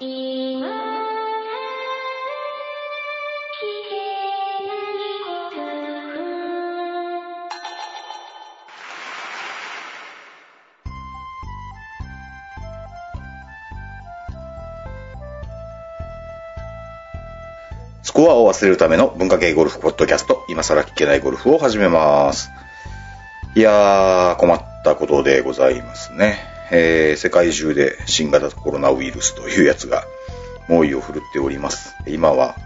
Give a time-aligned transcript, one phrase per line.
[0.00, 0.62] い
[18.02, 22.50] スコアを忘れるための文化系ゴルフポッドキャスト、今更聞けないゴルフを始めます。
[23.54, 26.55] いやー、困ったことでございますね。
[26.70, 30.04] えー、世界中で新型コロナウイルスというやつが
[30.68, 31.94] 猛威を振るっております。
[32.06, 32.56] 今は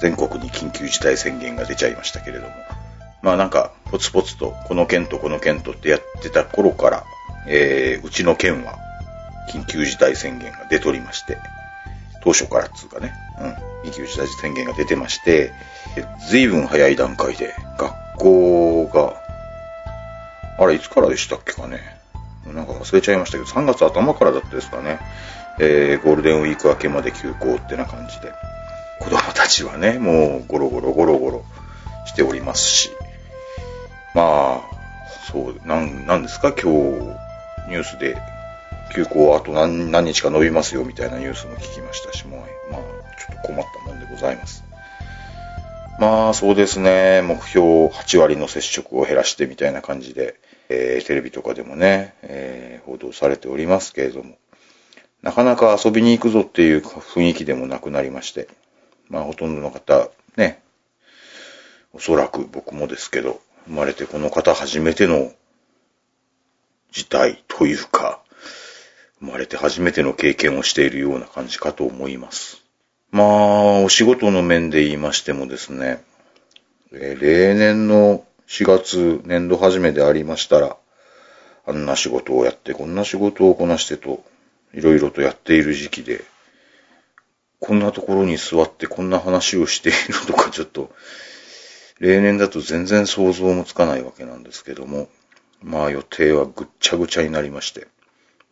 [0.00, 2.54] 全国に緊急事態宣言が出ちゃいましたけれども。
[3.22, 7.04] まあなんか、ポツポツと、この県とこの県とってやってた頃から、
[7.48, 8.78] えー、うちの県は
[9.52, 11.36] 緊急事態宣言が出ておりまして、
[12.22, 13.12] 当初からっつうかね、
[13.84, 15.52] うん、緊急事態宣言が出てまして、
[16.30, 19.14] 随分早い段階で学校が、
[20.58, 21.97] あれ、いつからでしたっけかね。
[22.58, 24.98] なんか忘れちゃいましたけど、3月頭からだったですかね。
[25.60, 28.32] えー、ゴールデンウィーク明けまで休校ってな感じで。
[29.00, 31.44] 子供たちはね、もうゴロゴロゴロゴロ
[32.06, 32.90] しておりますし。
[34.14, 34.60] まあ、
[35.30, 37.28] そう、なん、なんですか、今日、
[37.68, 38.20] ニュースで
[38.94, 44.64] 休校あと何何日か伸びますよみたいなニュースも聞きましたし、もう、まあ、ちょっと困ったもんでございます。
[46.00, 50.36] まあ、そうですね、目標8割の接触を減らしてみたいな感じで、
[50.68, 54.38] えーテレビとかでもね、えー報道されておりますけれども、
[55.20, 58.48] なかなか遊びに行くぞっていう雰囲気でもなくなりまして、
[59.08, 60.62] まあ、ほとんどの方、ね、
[61.92, 65.32] おそらく僕もですけど、生まれてこの方初めての
[66.92, 68.22] 事態というか、
[69.20, 72.62] 生まれて初めての経験をしているような感じかと思います。
[73.10, 76.02] まあ、お仕事の面で言いましてもですね、
[76.92, 80.78] え例年の4月年度始めでありましたら、
[81.66, 84.24] あんな仕事をやって、こんな仕事をこなしてと、
[84.72, 86.24] いろいろとやっている時期で、
[87.60, 90.90] こんなところに座ってこんな話をしているとかちょっと、
[92.00, 95.10] 例年だと全然想像もつかないわけなんですけども、
[95.62, 97.86] まあ予定はぐっちゃぐちゃになりまして、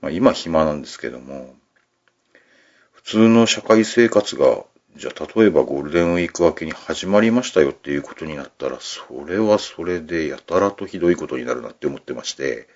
[0.03, 1.55] まあ今暇なんですけども、
[2.93, 4.63] 普通の社会生活が、
[4.97, 12.67] じゃあ例えばゴールデンウィーク明けに始まりましたよっていうことになったら、それはそれでやたらとひどいことになるなって思ってまして、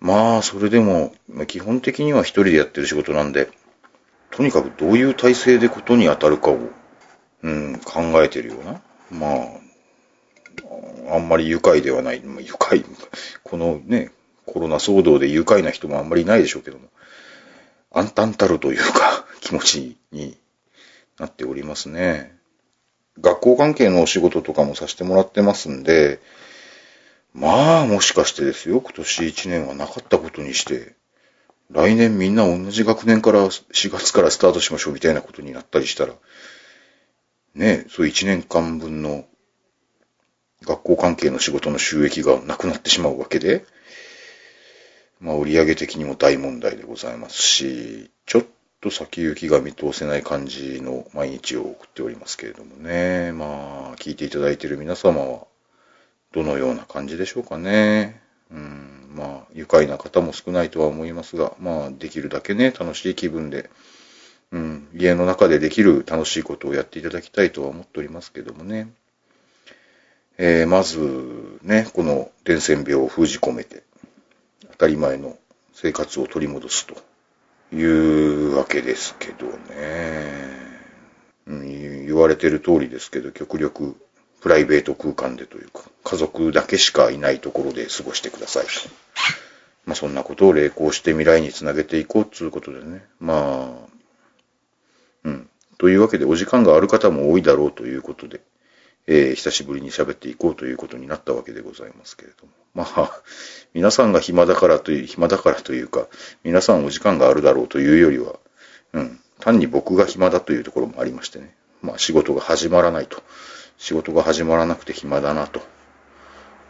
[0.00, 1.14] まあそれでも、
[1.46, 3.50] 基本的には一人でやってる仕事なんで、
[4.30, 6.58] とにかくどういう体制でことに当たるかを、
[7.42, 8.80] うん、考えてるような。
[9.10, 9.58] ま
[11.10, 12.20] あ、あんまり愉快ではない。
[12.20, 12.84] まあ、愉快、
[13.42, 14.12] このね、
[14.46, 16.88] コロナ騒動で愉快な人もあんまりいないでしょうけども、
[17.92, 20.36] 暗淡たるというか、気持ちに
[21.18, 22.36] なっておりますね。
[23.20, 26.20] 学校関係のお仕事とかもさせてもらってますんで、
[27.32, 30.94] まあ、もしかしてですよ、今年1年はなかったことにして、
[31.70, 36.14] 来年みんな同じ学年から4月からスタートしましょうみたいなことになったりしたら、
[37.54, 39.24] ね、そう1年間分の
[40.62, 43.64] 学校関係の仕事の収益がなくなってしまうわけで、
[45.20, 48.44] まあ売上的にも大問題でございますし、ちょっ
[48.80, 53.32] と先行きが見通せない感じの毎日を送っておりますけれどもね。
[53.32, 55.46] まあ、聞いていただいている皆様は、
[56.32, 58.20] どのような感じでしょうかね。
[58.50, 63.70] うん、まあ、愉快な方も少ないとは思いますが、まあ、できるだけね、楽しい気分で、
[64.52, 68.88] うん、家の中でできる楽しいことをやっていただきたいとは思っておりますけどもね。
[70.38, 73.82] えーまず、ね、この伝染病を封じ込めて、
[74.72, 75.38] 当たり前の
[75.72, 76.94] 生活を取り戻すと
[77.72, 80.66] いうわけですけどね。
[81.46, 83.96] うん、言われてる通りですけど、極力
[84.40, 88.70] プライベート空間でというか、家族だけしかいないところで過ごしてくださいと。
[89.86, 93.04] まあそんなことを励行して未来につなげていこうということでね。
[93.20, 93.88] まあ、
[95.24, 95.48] うん。
[95.78, 98.40] というわけでお時間がある方も多いだろうということで、
[99.06, 102.52] えー久しぶりに喋っていこうということになったわけでございますけれども。
[102.74, 103.22] まあ、
[103.74, 106.08] 皆さんが暇だからという、暇だからというか、
[106.44, 108.38] 皆さんお時間があるだろうというよりは、
[108.92, 111.56] うん、単に僕が暇だというところもありましてね。
[111.82, 113.22] まあ仕事が始まらないと。
[113.78, 115.60] 仕事が始まらなくて暇だなと。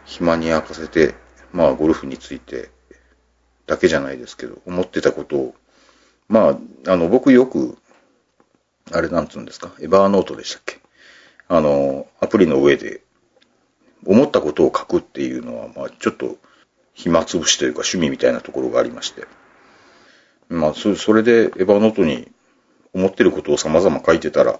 [0.05, 1.15] 暇に明かせて、
[1.51, 2.69] まあゴルフについて
[3.67, 5.55] だけじゃないですけど、思ってたことを、
[6.29, 7.77] まあ、あの、僕よく、
[8.91, 10.79] あれなんつうんですか、エバーノートでしたっけ？
[11.47, 13.01] あの、アプリの上で、
[14.05, 16.37] 思ったことを書くっていうのは、まあ、ちょっと、
[16.93, 19.27] 暇つぶしというか趣味みたいなところがありまして。
[20.49, 22.31] まあ、それで、エヴァノートに
[22.93, 24.59] 思ってることを様々書いてたら、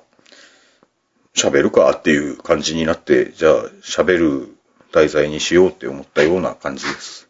[1.35, 4.57] 喋るかっていう感じになって、じゃあ、喋る
[4.91, 7.27] 題材にしようって思ったような感じです。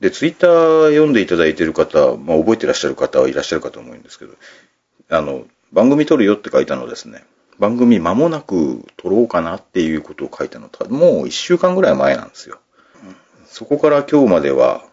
[0.00, 4.34] で、ツイッター読んでいただいている方、まあ覚えてらっしゃる方はいらっしゃるかと思うんですけど、
[5.10, 7.24] あの、番組撮るよって書いたのですね、
[7.58, 12.58] 番組間もなく撮ろうかなっていうことを書いたのと、もう一週間ぐらい前なんですよ。
[13.46, 14.84] そこから今日までは、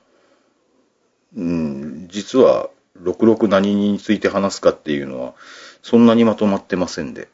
[1.35, 2.69] うん、実は、
[3.01, 5.33] 66何について話すかっていうのは、
[5.81, 7.27] そんなにまとまってませんで。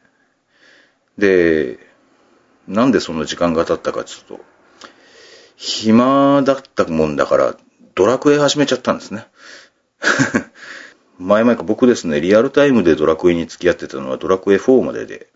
[1.17, 1.77] で、
[2.67, 4.43] なんでその時間が経ったかちょっと、
[5.55, 7.55] 暇だったもんだから、
[7.93, 9.27] ドラクエ始めちゃったんですね。
[11.21, 15.27] 前々か僕ですね、リアルタイムでドラクエに付き合ってたのはドラクエ4までで、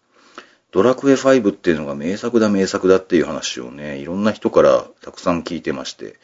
[0.71, 6.15] ドラクエ5っていうのが名作だ名作だっていう話をね、いろんな人からたくさん聞いてまして、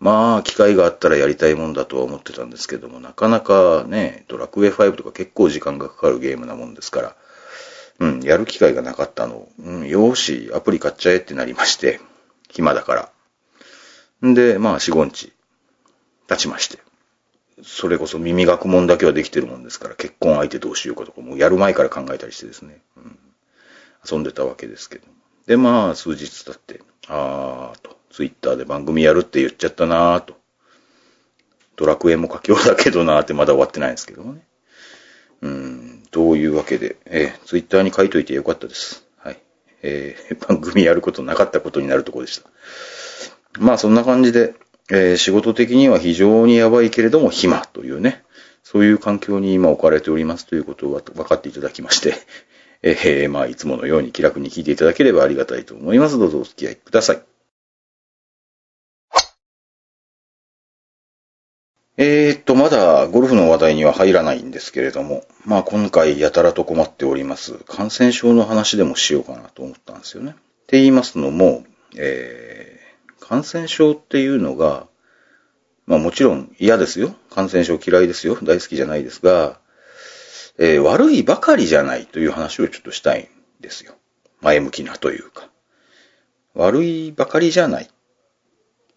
[0.00, 7.16] まあ、機会があったらやりたいもんだとは思ってたんですけども、なかなかね、ドラクエ5とか結構時間がかかるゲームなもんですから、
[8.00, 9.48] うん、やる機会がなかったの。
[9.58, 12.00] うん、よーし、アプリ買っちゃえってなりまして、
[12.50, 12.94] 暇だか
[14.22, 14.28] ら。
[14.28, 15.32] んで、まあ、四五日、
[16.28, 16.83] 経ちまして。
[17.64, 23.18] それこそ耳学問だけはできてるもんですから、結婚相手どうしようかとか、もうやる前から考えたりしてですね、うん、
[24.10, 25.06] 遊んでたわけですけど。
[25.46, 30.34] で、まあ、数日経って、あーと、ツイッターで番組やるって言っちゃったなーと。
[31.76, 34.46] ドラクエも佳境だけどなーってまだ終わってないんですけどもね。
[35.42, 39.06] うん、というわけで、えー、ツイッターに書いといてよかったです。
[39.18, 39.38] はい。
[39.82, 42.48] えー、 番組やることなかったことになるとこでした。
[43.58, 44.54] まあそんな感じで、
[44.90, 48.22] えー、仕事的には非常にやばいけれども暇というね、
[48.62, 52.14] そういう環境に今置かれておりますということを分かっていただきまして、
[52.82, 56.18] えー、まあいつものように気楽に聞いていただければありがたいと思います。
[56.18, 57.22] どうぞお付き合いください。
[61.96, 67.54] えー、っと、まだゴルフの話題には入らないんですけれども、まあ今回やたらと困っております。
[67.68, 70.32] 感染症の話でもしようかなと思ったんですよね。
[70.32, 70.34] っ
[70.66, 71.64] て言いますのも、
[71.96, 72.73] えー
[73.20, 74.86] 感染症っていうのが、
[75.86, 77.14] まあもちろん嫌ですよ。
[77.30, 78.36] 感染症嫌いですよ。
[78.42, 79.58] 大好きじゃないですが、
[80.58, 83.28] えー、悪いばかりじゃないという話をちょっとしたい
[83.60, 83.94] んですよ。
[84.40, 85.48] 前向きなというか。
[86.54, 87.90] 悪いばかりじゃない。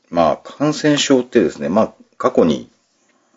[0.10, 2.70] まあ感染症ってですね、まあ過去に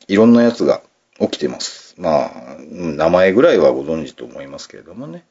[0.08, 0.82] いろんなやつが
[1.18, 1.94] 起きてます。
[1.98, 5.24] まあ、名前ぐらいはご存知と思いますけれどもね。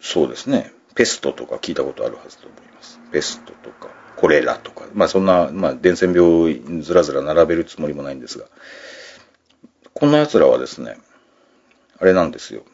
[0.00, 0.72] そうですね。
[0.94, 3.00] ペストとか聞いたことあるはずと思います。
[3.12, 8.46] ペストとか、コレラとか、まあそんな、まあ伝染病ずらずら並べるつもりもないんですが、
[9.92, 10.98] こんな奴らはですね、
[11.98, 12.64] あれなんですよ。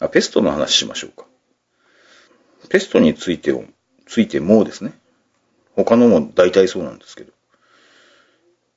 [0.00, 1.26] あ、ペストの話しましょうか。
[2.68, 3.64] ペストについても、
[4.06, 4.92] ついてもですね、
[5.76, 7.32] 他のも大体そうなんですけど、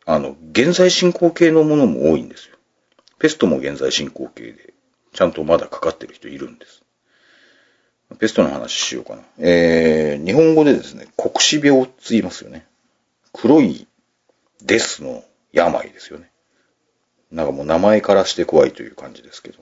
[0.05, 2.57] あの、現在進行形のものも多いんですよ。
[3.19, 4.73] ペストも現在進行形で、
[5.13, 6.83] ちゃんとまだかかってる人いるんです。
[8.15, 9.21] ペストの話しようかな。
[9.37, 12.65] えー、日本語でですね、黒死病って言いますよね。
[13.33, 13.87] 黒い
[14.61, 16.31] デスの病ですよね。
[17.31, 19.59] なんかもう名前からして怖いという感じですけど。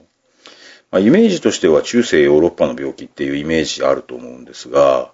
[0.92, 5.12] まあ、イメージとしては中世ヨーロッパの病気っていうイメージあると思うんですが、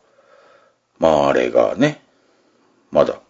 [0.99, 2.03] まああれがね、
[2.91, 3.21] まだ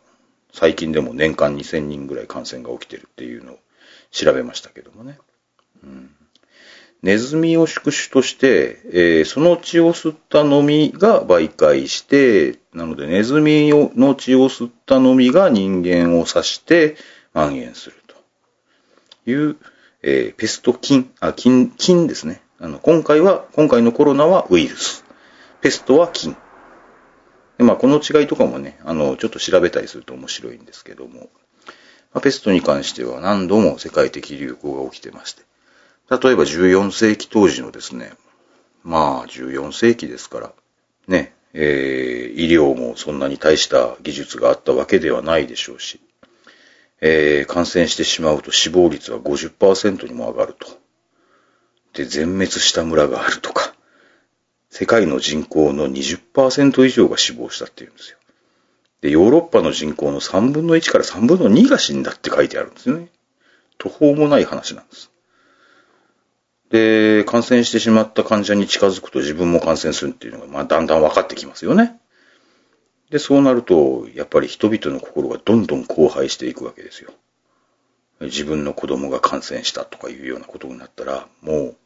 [0.53, 3.59] 最近でも年間2000人ぐらい感染が起きてるっていうのを
[4.11, 5.19] 調べましたけどもね。
[5.85, 6.11] うん
[7.03, 16.97] ネズミを宿主として、えー、その血を吸ったのみが媒介して、なのでネズミの血を吸ったのみが人間を刺して
[17.35, 19.57] 蔓延するという、
[20.03, 22.43] えー、ペスト菌、あ、菌、菌ですね。
[22.61, 25.05] あの、今回は、今回のコロナはウイルス。
[25.61, 26.37] ペストは菌。
[27.59, 31.31] でまあ、この違いとかもね、あの、ちょっと調べたりすると面白いんですけども、
[32.13, 35.43] まあ、ペストに関しては何度も世界的流行が起きてまして、
[36.11, 38.13] 例えば14世紀当時のですね、
[38.83, 40.53] まあ14世紀ですから、
[41.09, 46.01] ね、えー、医療もそんなに大した技術があったわけではないでしょうし、
[47.01, 50.67] えー、感染してしまうと死亡率は50%にも上がると。
[51.95, 53.75] で、全滅した村があるとか、
[54.71, 58.19] 世界の人口の20%以上が死亡したっていうんですよ。
[59.03, 63.09] で、ヨーロッパの人口の3分の1から3分の2が死んだって書いてあるんですよね。
[63.77, 65.12] 途方もない話なんです。
[66.73, 72.01] で、感染してしまった患者に近づくと自分も感染するっていうのが、まあ、だんだん分かってきますよね。
[73.11, 77.13] で、そうなると、やっぱり人々の心がどんどん荒廃していくわけですよ。
[78.21, 81.77] 自分の子供が感染したとかいうようなことになったら、もう、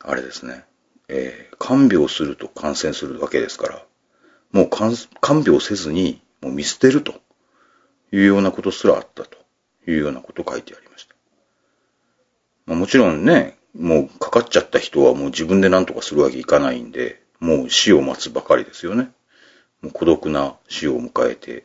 [0.00, 0.64] あれですね、
[1.08, 3.84] えー、看病すると感染するわけですから、
[4.52, 7.20] もう看病せずに、もう見捨てると
[8.10, 9.36] いうようなことすらあったと
[9.86, 11.14] いうようなことを書いてありました。
[12.64, 19.10] まあ、もちろんね、もうかかっちゃった人はもう自分で何とかするわけいかないんで、もう死を待つばかりですよね。
[19.82, 21.64] もう孤独な死を迎えて、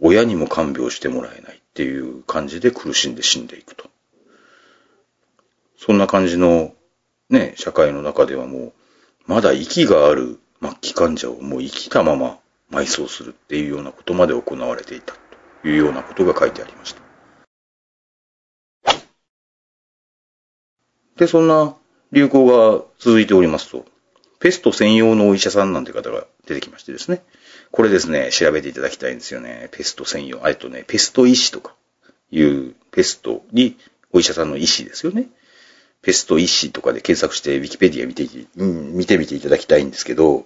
[0.00, 3.88] 親にも看病してもらえないっていう感じで苦しんで死んでいくと。
[5.78, 6.74] そんな感じの
[7.30, 8.72] ね、社会の中ではもう、
[9.26, 12.38] まだ息がある末期患者をもう生きたまま
[12.70, 15.14] 埋葬するっていうようなことまで行われていた
[15.62, 17.05] というようなことが書いてありました。
[21.16, 21.74] で、そんな
[22.12, 23.84] 流行が続いておりますと、
[24.38, 27.22] ペスト専用のお医者さんなんて方が出てきましてですね。
[27.72, 29.68] これですね、調べていただきたいんですよね。
[29.72, 30.46] ペスト専用。
[30.46, 31.74] あとね、ペスト医師とか
[32.30, 33.76] いうペストに
[34.12, 35.28] お医者さんの医師ですよね。
[36.02, 40.44] ペスト医師とかで検索してウィキペディア見て、うん、見てみていただきたいんですけど、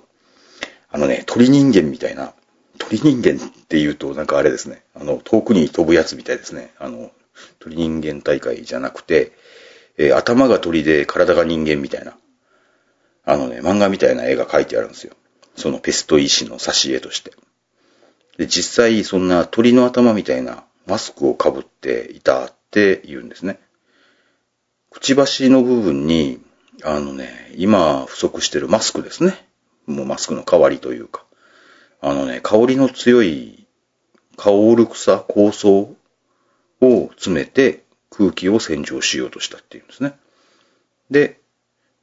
[0.91, 2.33] あのね、鳥人間みたいな、
[2.79, 6.73] 鳥人間って言うとなんかあれですね、あの、遠くに飛ぶやつみたいですね。
[6.79, 7.11] あの、
[7.59, 9.33] 鳥人間大会じゃなくて、
[10.01, 12.17] えー、頭が鳥で体が人間みたいな、
[13.27, 15.15] あのね、漫画みたいな絵が描いてあるんですよ。
[15.57, 17.33] そのペスト医師の挿絵として。
[18.39, 23.61] で、実際そんな鳥の頭みたいなマスクをかぶっていたって言うんですね。
[24.89, 26.41] くちばしの部分に、
[26.83, 29.47] あのね、今不足してるマスクですね。
[29.85, 31.27] もうマスクの代わりというか。
[32.01, 33.67] あのね、香りの強い、
[34.39, 35.95] 香る草、香草を
[36.81, 40.15] 詰めて空気を洗浄しようとしたっていうんですね。
[41.11, 41.41] で、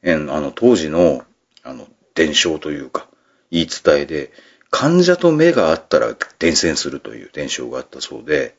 [0.03, 1.23] あの、当時の、
[1.63, 3.07] あの、伝承というか、
[3.51, 4.31] 言い伝えで、
[4.69, 8.55] 患者と目があったら伝染するという伝承があったそうで、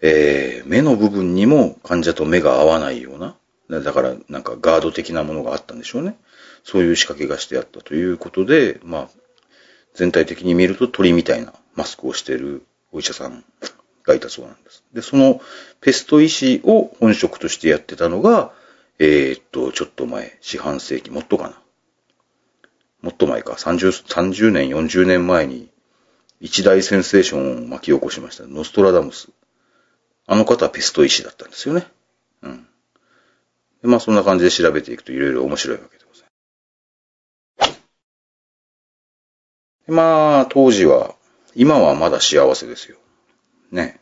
[0.00, 3.34] えー、目の部分にも患者と目が合わないような、
[3.80, 6.16] だからなんかガード的なものがあったんでしょうね。
[6.64, 9.08] そういう仕掛けがしてあったということで、まあ、
[9.94, 13.44] 全体的に見ると鳥みたいなマスクをしているお医者さん
[14.08, 14.82] がいたそうなんです。
[14.92, 15.40] で、その
[15.80, 18.52] ペスト医師を本職としてやってたのが、
[18.98, 21.60] えー、っと、ちょっと前、四半世紀、もっとかな。
[23.02, 25.68] もっと前か、30、30年、40年前に、
[26.40, 28.46] 一大センセーションを巻き起こしました。
[28.46, 29.28] ノストラダムス。
[30.26, 31.86] あの方はペスト医師だったんですよね。
[32.42, 32.66] うん。
[33.82, 36.28] でまあそんな感じで調べていくといろいろ面白いわけでござい
[37.58, 37.80] ます。
[39.88, 41.14] まあ、当時は、
[41.54, 42.98] 今はまだ幸せですよ。
[43.70, 44.00] ね。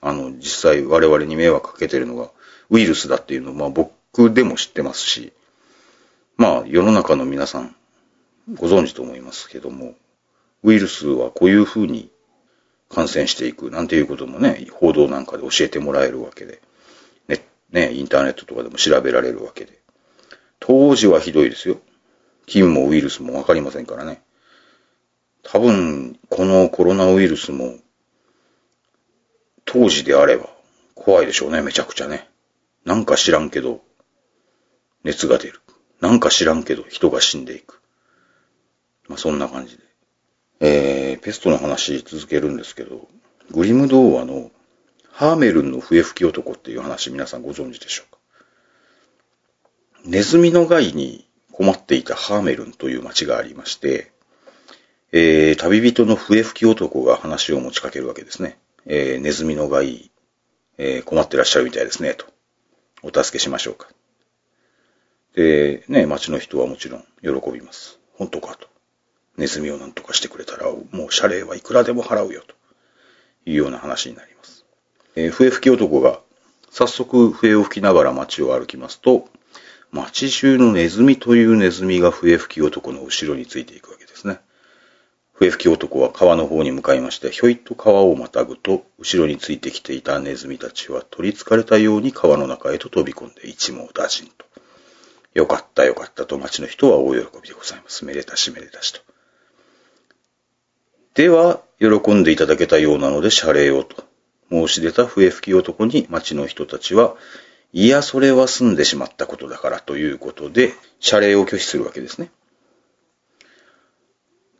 [0.00, 2.30] あの、実際我々に迷惑かけてるのが
[2.70, 5.32] ウイルスだっていうのを、まあ僕でも知ってますし、
[6.36, 7.74] まあ世の中の皆さん
[8.54, 9.94] ご存知と思いますけども、
[10.62, 12.10] ウイルスはこういうふうに
[12.88, 16.60] 感染していくなんていうこともね、報道なんかで教えてもらえるわけで、
[17.28, 19.80] ね、ね、インターネットとかでも調べられるわけで。
[20.60, 21.78] 当時はひどいですよ。
[22.46, 24.22] 菌もウイルスもわかりませんからね。
[25.42, 27.76] 多分、このコロナウイルスも、
[29.66, 30.48] 当時であれば
[30.94, 32.30] 怖いでしょうね、めちゃくちゃね。
[32.84, 33.82] なんか知らんけど、
[35.04, 35.60] 熱が出る。
[36.00, 37.82] なんか知らんけど、人が死んでいく。
[39.08, 39.84] まあ、そんな感じで。
[40.60, 43.08] えー、ペストの話続けるんですけど、
[43.50, 44.50] グリム童話の
[45.10, 48.18] ハーメルンの笛吹き男っていう話皆さんご存知でしょうか？
[50.04, 54.12] ネズミの害に困っていたハーメルンという町がありまして、
[55.12, 58.58] えー、旅人の笛吹き男が話を持ちかけるわけですね。
[58.86, 60.10] えー、ネズミの害、
[60.78, 62.26] えー、困ってらっしゃるみたいですね、と。
[63.02, 63.88] お助けしましょうか。
[65.34, 67.98] で、ね、町の人はもちろん喜びます。
[68.14, 68.68] 本当かと。
[69.36, 72.54] ネズミを何とかしてくれたら、もう謝礼はいくらでも払うよ、と
[73.44, 74.64] いうような話になります。
[75.14, 76.20] えー、笛吹き男が、
[76.70, 79.28] 早速笛を吹きながら街を歩きますと、
[79.90, 84.40] 街中のネズミというネズミが笛吹き男の後ろについていくわけですね。
[85.38, 94.46] 笛吹き男は川の方に向かいまして、ひょいっと川をまたぐと、後ろについてきていたネズミたちは取り憑かれたように川の中へと飛び込んで一網打尽と。
[95.34, 98.06] よかったよかったと町の人は大喜びでございます。
[98.06, 99.00] めでたしめでたしと。
[101.12, 104.04] では、喜んでいただけたようなので謝礼をと
[104.50, 107.14] 申し出た笛吹き男に町の人たちは、
[107.74, 112.30] いや、それは済んでしまったことだからということで、謝礼を拒否するわけですね。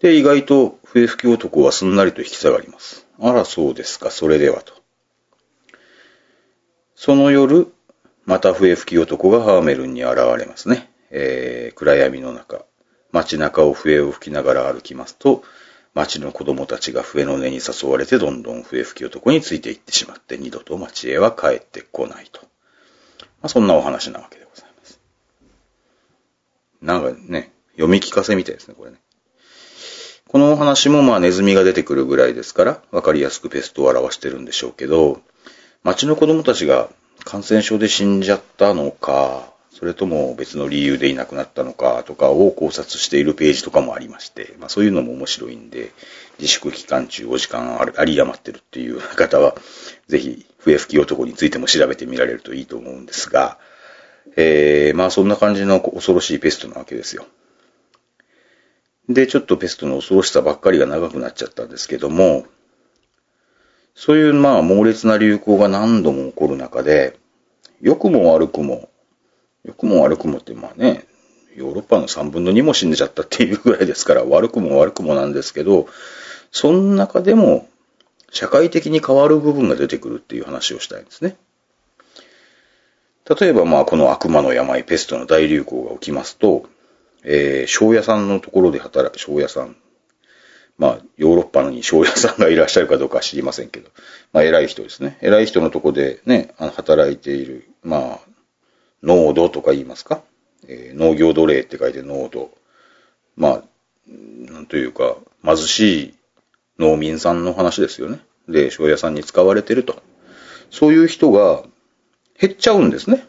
[0.01, 3.07] で、意外と笛吹き男はすんなりと引き下がります。
[3.19, 4.75] あら、そうですか、それではと。
[6.95, 7.73] その夜、
[8.25, 10.91] また笛吹き男がハーメルンに現れますね。
[11.11, 12.65] えー、暗闇の中、
[13.13, 15.43] 街中を笛を吹きながら歩きますと、
[15.95, 22.43] 町の子供たちが笛の音に誘われてどんどん笛吹き男についていってしまって二度と町へは帰ってこないと。
[23.21, 25.01] まあ、そんなお話なわけでございます。
[26.83, 28.99] なんかね、読み聞かせみたいですね、これね。
[30.29, 35.21] このお話もまあネズミが出てくるぐらいですから、わかりやすくペストを表してるんでしょうけど、
[35.85, 36.89] 町の子供たちが
[37.25, 45.93] 感染症で死んじゃったのか、それとも別の理由でいなくなったのかとかを考察しているページとかもありまして、まあそういうのも面白いんで、
[46.39, 49.55] 自粛期間中お時間あるあり余ってるっていう方は、
[50.09, 53.59] ぜひ、笛吹き男についても調べてみられるといいと思うんですが、
[54.35, 57.27] えー、まあそんな感じの恐ろしいペストなわけですよ。
[59.09, 62.47] で、ちょっとペストの恐ろしさばっかりが長くなっちゃったんですけども、
[63.95, 67.19] そういうまあ猛烈な流行が何度も起こる中で、
[67.81, 68.91] 良くも悪くも、
[69.65, 71.07] 良くも悪くもってまあね、
[71.57, 75.89] ヨーロッパの3分の2も死んでちゃったっていうぐらいですから、悪くも悪くもなんですけど、
[76.53, 77.69] その中でも
[78.31, 81.37] 社会的に変わる部分が出てくるっていう話をしたいんですね。
[83.41, 86.69] 例えばまあこの悪魔の病、ペストの大流行が起きますと、
[87.29, 89.77] えー、庄屋さんのところで働く、庄屋さん、
[90.79, 93.91] まあ、ヨーロッパのに庄屋さんがいらっしゃるかどうか知りませんけど、
[94.33, 95.19] まあ、偉い人ですね。
[95.21, 98.21] 偉い人のとこでね、あの働いている、まあ、
[99.03, 100.23] 濃度とか言いますか、
[100.69, 102.51] えー、農業奴隷って書いて濃度。
[103.37, 103.63] まあ、
[104.09, 106.15] なんというか、貧しい
[106.79, 108.21] 農民さんの話ですよね。
[108.49, 110.01] で、庄屋さんに使われてると。
[110.71, 111.65] そういう人が
[112.39, 113.27] 減っちゃうんですね。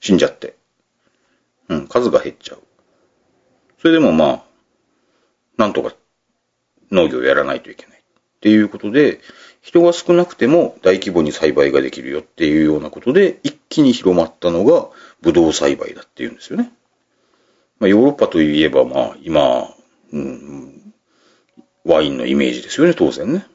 [0.00, 0.56] 死んじゃって。
[1.68, 2.58] うん、数が減っちゃう。
[3.84, 4.42] それでもまあ、
[5.58, 5.94] なんとか
[6.90, 7.98] 農業をやらないといけない。
[7.98, 8.02] っ
[8.40, 9.20] ていうことで、
[9.60, 14.88] 人が少なくても大規模に栽培ができるよっていうようなことで、一気に広まったのが
[15.20, 16.72] ブドウ栽培だっていうんですよね。
[17.78, 19.68] まあ、ヨーロッパといえば、まあ、今、
[20.14, 20.94] うん、
[21.84, 23.46] ワインのイメージですよね、当然ね。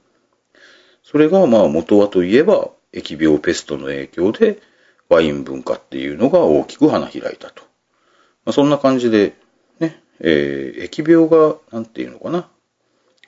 [1.03, 4.61] それが、まあ、元はといえば、疫病ペストの影響で、
[5.09, 7.63] ワイン文化っていうのが大きく花開いたと。
[8.45, 9.33] まあ、そんな感じで、
[10.21, 12.49] えー、疫病が、なんていうのかな。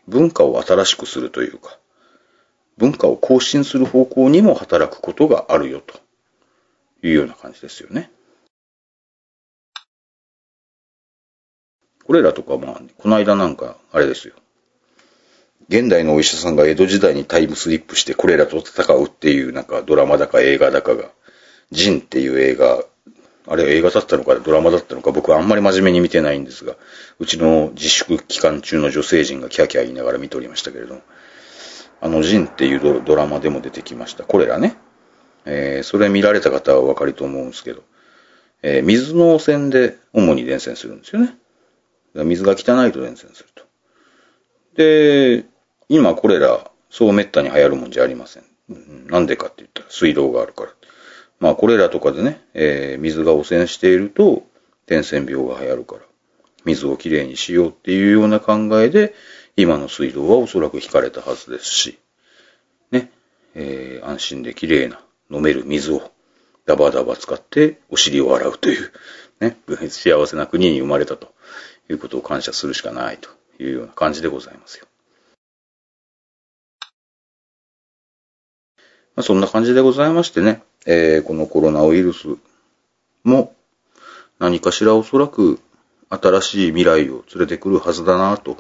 [0.07, 1.77] 文化を新しくするというか、
[2.77, 5.99] 文化を更新する方向にも働くことがあるよと
[7.03, 8.11] いうような感じですよね。
[12.05, 14.33] これらとかまあ、この間なんか、あれですよ。
[15.69, 21.11] 現代のお医者さんが江戸時代にタイムスリップしてこれらと戦うっていうなんかドラマだか映画だかが、
[21.71, 22.83] ジンっていう映画
[23.47, 26.75] あれ映画だったのかドラマだったのか僕はあんまり真面目に見てないんですが、
[27.19, 31.01] うちの自粛期間中の女性陣がキャキャ言いながら見ておりましたけれども、
[32.01, 34.23] あのジンっていうドラマでも出てきました。
[34.23, 34.75] これらね。
[35.45, 37.83] えー、それ見られた方はお分かりと思うんですけど、
[38.61, 41.35] えー、水の汚染で主に伝染するんですよね。
[42.13, 43.63] 水が汚いと伝染すると。
[44.75, 45.45] で、
[45.89, 48.43] 今これら、そう滅多に流行るもんじゃありません。
[49.07, 50.73] なんでかって言ったら水道があるから。
[51.41, 54.43] まあ、これらとかでね、えー、水が汚染していると、
[54.85, 56.01] 伝染病が流行るから、
[56.65, 59.15] 水をきれいにしようっていうような考えで、
[59.57, 61.97] 今の水道はおそらく引かれたはずですし、
[62.91, 63.09] ね、
[63.55, 65.01] えー、安心できれいな
[65.31, 66.11] 飲める水を
[66.67, 68.91] ダバダバ使ってお尻を洗うという、
[69.39, 69.57] ね、
[69.89, 71.33] 幸せな国に生まれたと
[71.89, 74.85] いうことを感謝するしかないというような感じでございますよ。
[79.21, 82.37] まあ、そんな感じでございましてね、えー、このコロナウイルス
[83.23, 83.53] も
[84.39, 85.59] 何かしらおそらく
[86.09, 88.57] 新しい未来を連れてくるはずだなと。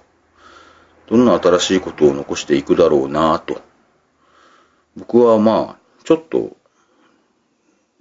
[1.07, 3.59] どんな新しいことを残していくだろうなと。
[4.95, 6.55] 僕はまあ、ちょっと、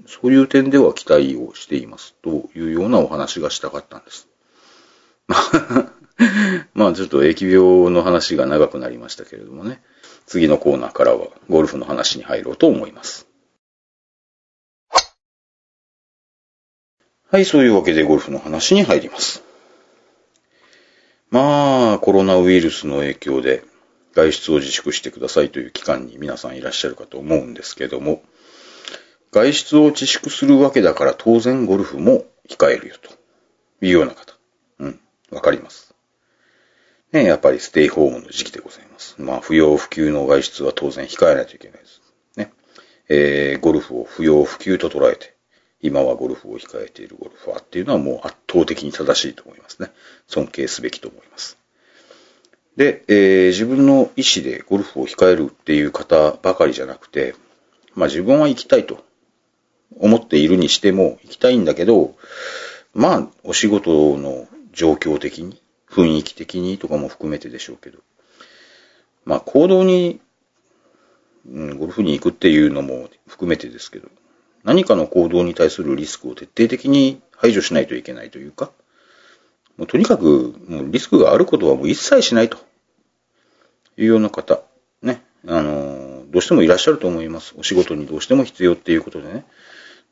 [0.07, 4.29] そういう点では期待をしていますというようなお話がしたかったんです。
[6.75, 9.81] まあちょっと疫病の話が長くなりましたけれどもね。
[10.31, 13.27] 次のコーナーからはゴルフの話に入ろうと思います。
[17.33, 19.43] はい、そういうわけでゴルフの話に入ります。
[21.31, 23.65] まあ、コロナウイルスの影響で
[24.15, 28.23] 外出を自粛してくださいという期間に皆さんいらっしゃるかと思うんですけども、
[29.33, 33.11] 外出を自粛するわけだから当然ゴルフも控えるよと
[33.85, 34.35] いうような方。
[34.79, 35.01] うん、
[35.33, 35.90] わかります。
[37.13, 39.17] ね、やっぱりステイホームの時期でございます。
[39.19, 42.01] まあ、不要不急の外出は当然控えないといけないです。
[42.37, 42.53] ね。
[43.09, 45.35] えー、ゴルフを不要不急と捉えて、
[45.83, 49.91] 今はゴルフを控えているゴルファーっていうのはもう圧倒的に正しいと思いますね。
[50.29, 51.57] 尊敬すべきと思います。
[52.77, 57.35] で、えー、自分の意思でゴルフを控えるっていう方ばかりじゃなくて、
[57.95, 59.05] まあ自分は行きたいと
[59.99, 62.15] 思っているにしても行きたいんだけど、
[62.95, 65.61] まあお仕事の状況的に、
[65.91, 67.99] 雰囲気的にとかも含めてでしょうけど、
[69.25, 70.21] まあ行動に、
[71.47, 74.09] うん、ゴルフに行くっていうのも含めてですけど、
[74.63, 78.71] 何かの行動に対するリスクを徹底的に排除しないといけないというか、
[79.77, 82.59] もうとにかくもうリスクがあることはもう一切しないと
[83.97, 84.63] いうような方、
[85.03, 87.55] ね、あの、どうしてもいらっしゃると思います。
[87.57, 89.47] お仕事にどうしても必要っていうことでね。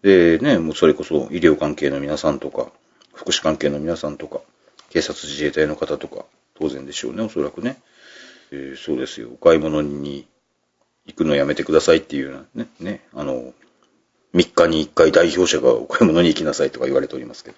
[0.03, 2.73] でね、もうそれこそ医療関係の皆さんとか、
[3.12, 4.41] 福祉関係の皆さんとか、
[4.90, 6.24] 警察自衛隊の方とか、
[6.55, 7.81] 当然でしょうね、おそらくね。
[8.51, 9.31] えーそうですよ。
[9.33, 10.27] お買い物に
[11.07, 13.53] 行くのやめてくださいっていうようなね、ね、あの、
[14.35, 17.57] 3日に1回代表者が お買い物に行きなさいとか言われておりますけど、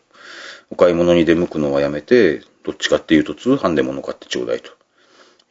[0.70, 4.70] お買い物に出向くのはやめて、どっちかっていうと通販で物買ってちょうだいと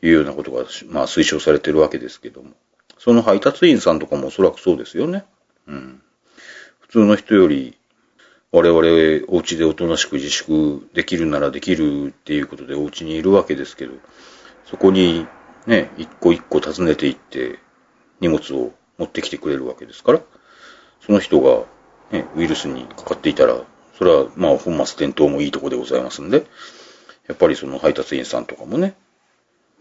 [0.02, 2.52] いうようなことが、まあ推奨されてるわけですけども、
[2.98, 5.26] その配達員さんとかもおそらくそうですよね。
[5.68, 6.02] うん。
[6.80, 7.78] 普通の人より
[8.52, 13.94] 我々お家でおとなしく自粛できるならできるっていうことでお家にいるわけですけど、
[14.66, 15.28] そこに
[15.68, 17.60] ね、一個一個訪ねていって
[18.22, 20.22] 荷物を持ってきてくれるわけですから、
[21.06, 21.66] その人が、
[22.12, 23.56] ね、ウイルスにかかっていたら、
[23.98, 26.46] それはまあ本末転倒もいいとこでございますんで、
[27.28, 28.96] やっぱりその配達員さんとかもね、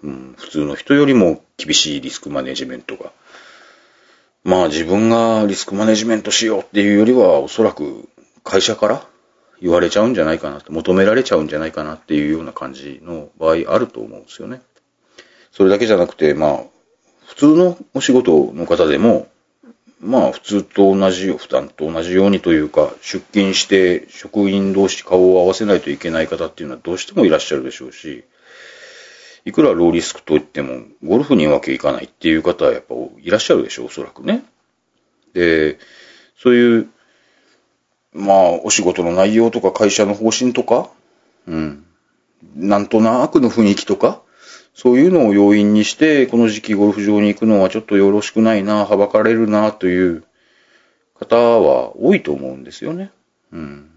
[0.02, 3.12] うん、普通の人よりも厳しいリスクマネジメントが、
[4.44, 8.08] まあ自分がリスクマネジメントしようっていうよりは、おそらく
[8.48, 9.06] 会社から
[9.60, 14.62] 言われちゃうんじゃないかなと、求められちゃうんじゃないかなっていうような感じの場合あると思うんですよね。
[15.52, 16.62] それだけじゃなくて、まあ、
[17.26, 19.28] 普通のお仕事の方でも、
[20.00, 28.24] まあ普通と同じよ、負担と同じようにというか、出勤して職員同士顔を合わせないといけない方っていうのはどうしてもいらっしゃるでしょうし、
[29.44, 34.44] いくらローリスクといっても、ゴルフにわけいかないっていう方はやっぱいらっしゃるでしょう、おそらくね。
[35.34, 35.78] で、
[36.40, 36.88] そういう、
[38.12, 40.90] まあ、お仕事の内容とか会社の方針とか、
[41.46, 41.84] うん、
[42.54, 44.22] なんとなくの雰囲気とか、
[44.74, 50.24] そういうのを要因にして、この時期ゴルフ場に行くのはちょっとよろしくないな、はばかれるな、という
[51.18, 53.10] 方は多いと思うんですよね。
[53.52, 53.90] うん。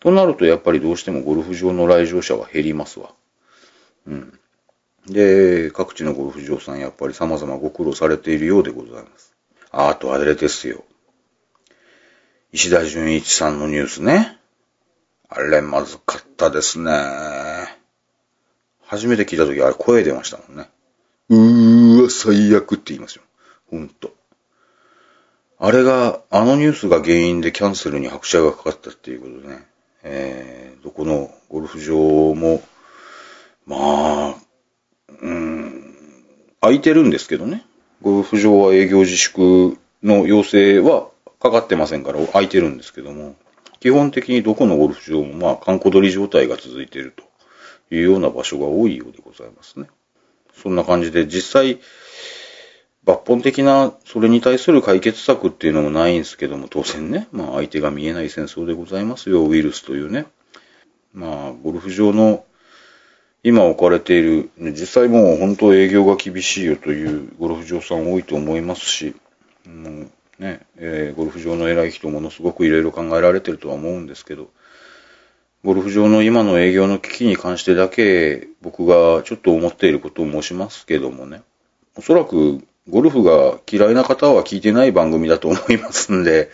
[0.00, 3.10] となると、やっぱりどうしてもゴルフ場の来場者は減りますわ。
[4.06, 4.38] うん。
[5.06, 9.34] で、各地のゴルフ場さん、やっぱり様々ご苦労されているようでございます。
[9.70, 10.84] ああとあれですよ。
[12.54, 14.38] 石田純一さんのニュースね。
[15.28, 16.92] あれ、まずかったですね。
[18.80, 20.68] 初めて聞いたとき、あれ声出ましたもんね。
[21.30, 23.22] うーわ、最悪って言いますよ。
[23.72, 24.14] ほんと。
[25.58, 29.66] あれが、あのニュースが原因でキャンセルに拍車がかかったっていうことでね。
[30.04, 31.96] えー、どこのゴルフ場
[32.36, 32.62] も、
[33.66, 33.76] ま
[34.28, 34.34] あ、
[35.08, 35.96] うーん、
[36.60, 37.64] 空いてるんですけどね。
[38.00, 41.08] ゴルフ場は営業自粛の要請は
[41.44, 43.36] かかってませんから空いてるんですけども、
[43.78, 49.88] 基本的にどこのゴルフ場もまあ、観光取り状態が続いているというような場所が多いようでございますね。
[50.54, 51.80] そんな感じで実際、
[53.04, 60.24] 抜本的なそれに対する解決策っていうのもないんですけども、当然ね、まあ相手が見えない戦争でございますよ、ウイルスというね。
[61.12, 62.46] まあ、ゴルフ場の
[63.42, 69.14] 今置かれている、実際もう本当営業が厳しいよというゴルフ場さん多いと思いますし、
[69.66, 74.50] もうね、えーゴルフ場の偉い人ものすごくいろいろ考えられてるとは思うんですけど、
[75.64, 81.42] ゴルフ場の今の営業の危機に関してだけ僕がちょっと思っていることを申しますけどもね、
[81.96, 86.50] おそらくゴルフが嫌いな方は聞いてない番組だと思いますんで、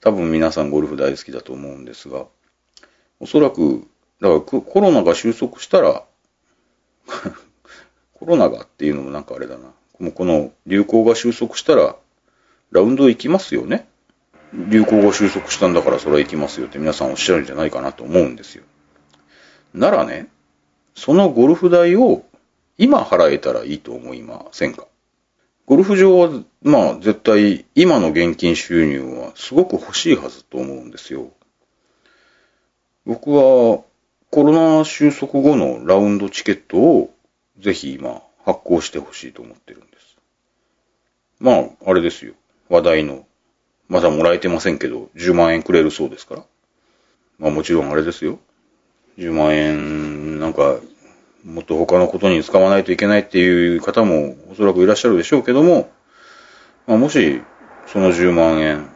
[0.00, 2.26] 多分皆さんゴルフ大好きだと思うんですが、
[3.18, 3.88] おそらく、
[4.20, 6.04] だからコロナが収束したら、
[8.14, 9.72] コロナがっていうのもなんかあれだな。
[9.98, 11.96] もうこの流行が収束したら、
[12.70, 13.88] ラウンド行きますよね。
[14.52, 18.64] 流行が収束したんだからそれは行きますよって皆さんおっしゃるんじゃないかなと思うんですよ。
[19.74, 20.28] ならね、
[20.94, 22.24] そのゴルフ代を
[22.78, 24.86] 今払えたらいいと思いませんか？
[25.66, 26.30] ゴルフ場は、
[26.62, 31.30] まあ絶対今の現金収入はすごく欲しいはずと思うんですよ。
[33.04, 33.82] 僕は
[34.30, 37.14] コロナ収束後のラウンドチケットを
[37.58, 40.16] ぜひ今発行してほしいと思ってるんです。
[41.40, 42.34] まあ、あれですよ。
[42.68, 43.26] 話題の、
[43.88, 46.44] まだもらえてませんけど、10万円くれるそうですから。
[47.38, 48.38] まあもちろんあれですよ。
[49.18, 50.78] 10万円、なんか、
[51.44, 55.90] もっと他のことに使わないといけないっていう方もおそらくいらっしゃるでしょうけども、
[56.86, 57.40] まあもし、
[57.86, 58.90] その10万円、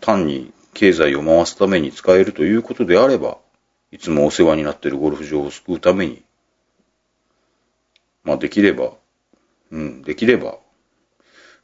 [0.00, 3.38] 単に経済を回すために使えるということであれば、
[3.92, 6.22] いつもお世話になっているゴルフ場を救うために、
[8.24, 8.92] まあできれば、
[9.70, 10.58] うん、できれば、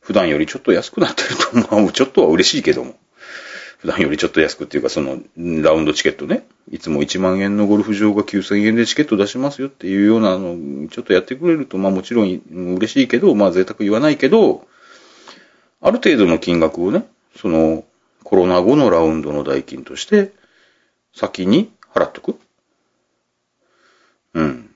[0.06, 2.94] 普段よりちょっと安くなってると、まあちょっとは嬉しいけども、
[3.78, 12.40] 普段よりちょっと安くっていうか、その、ラウンドチケットね、いつも1万円のゴルフ場が9000円でチケット出しますよっていうようなの、ちょっとやってくれると、まあもちろん
[12.76, 14.68] 嬉しいけど、まあ贅沢言わないけど、
[15.80, 17.82] ある程度の金額をね、その、
[18.22, 20.32] コロナ後のラウンドの代金として、
[21.12, 22.38] 先に払っとく。
[24.34, 24.70] うん。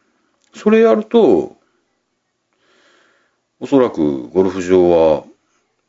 [0.56, 1.56] それやると、
[3.60, 5.24] おそらくゴルフ場は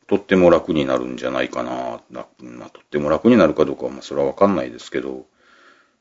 [0.06, 2.00] とっても楽になるんじゃないかな。
[2.10, 5.24] なまあ、とっても楽になるかどうかは、まあ、それはわかんないですけど、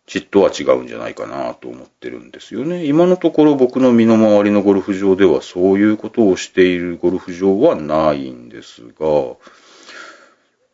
[0.05, 2.85] ちっとは違うんじゃないかなと思ってるんですよね。
[2.85, 9.37] 今のところ僕の身の回りのゴルフ場ではそういうことをしているゴルフ場はないんですが、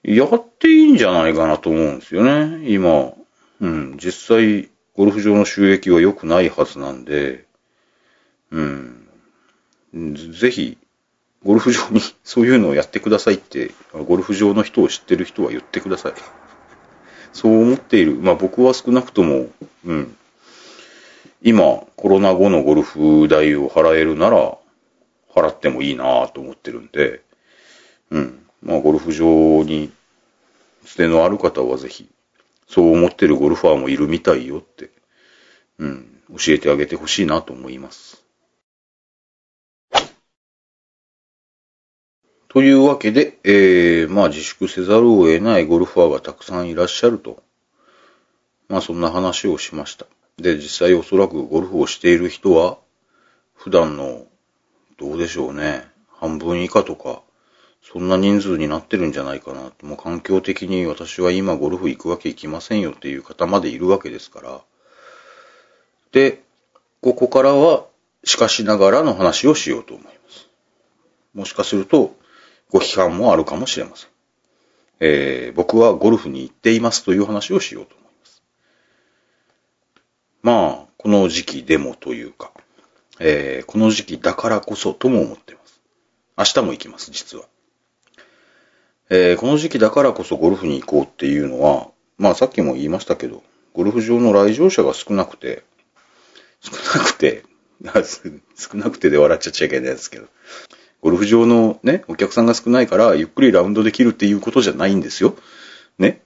[0.04, 2.68] やっていいんじゃないかなと思うんですよね。
[2.68, 3.14] 今、
[3.62, 7.46] うん、実際、ゴルフ場の収益は良くないはずなんで、
[8.50, 9.08] うん、
[9.94, 10.78] ぜひ、
[11.44, 16.14] ゴルフ場に そういうのをやってくださいって、ゴルフ場の人を知ってる人は言ってください。
[17.34, 18.16] そう思っている。
[18.16, 19.50] まあ僕は少なくとも、
[19.86, 20.16] うん。
[21.42, 24.58] 今、コロナ後のゴルフ代を払えるなら、
[25.34, 27.22] 払ってもいいなと思ってるんで、
[28.10, 28.46] うん。
[28.64, 29.92] まあゴルフ場に、
[30.84, 32.10] つてのある方はぜひ、
[32.68, 34.90] そう思ってるゴルファーもいるみたいよって、
[35.78, 36.22] うん。
[36.32, 38.27] 教えてあげてほしいなと思います。
[42.50, 47.44] というわけで、えー、まあ自粛せざるを得ないゴルファーがたくさんいらっしゃると。
[48.70, 50.06] まあそんな話をしました。
[50.38, 52.78] で、実際おそらくゴルフをしている人は、
[53.56, 54.26] 普段の、
[54.98, 57.22] どうでしょうね、半分以下とか、
[57.82, 59.72] そんな人数になってるんじゃないかな。
[59.82, 64.62] もう環境的に私は今ゴルフ行くわけ行きませんよっていう方までいるわけですから。
[66.12, 66.44] で、
[67.02, 67.86] ここからは、
[68.24, 70.50] しかしながらの話をしようと思います。
[71.34, 72.16] もしかすると、
[72.72, 74.10] ご批判もあるかもしれません。
[75.00, 78.44] えー、僕はゴルフに行っていますという話をしようと思います。
[80.42, 82.52] まあ、この時期でもというか、
[83.20, 85.82] えー、この時期だからこそとも思っています。
[86.38, 87.46] 明日も行きます、実は。
[89.10, 95.64] えー、この時期だからこそゴルフに行こうっていうのは、まあさっきも言いましたけど、ゴルフ場の来場者が少なくて、
[96.60, 97.44] 少なくて、
[98.58, 100.28] 少なくてで笑っちゃっちゃいけないですけど、
[101.02, 105.36] ゴルフ場のね、お客さんが少ないから、ゆっくりラウンドできるっていうことじゃないんですよ。
[106.00, 106.22] ね。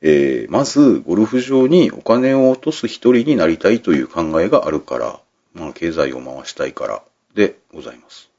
[0.00, 5.20] えー、まず、ゴルフ場にお金を落とす一人になりたいという考えがあるから、
[5.54, 7.02] まあ、経済を回したいから
[7.34, 8.30] でございます。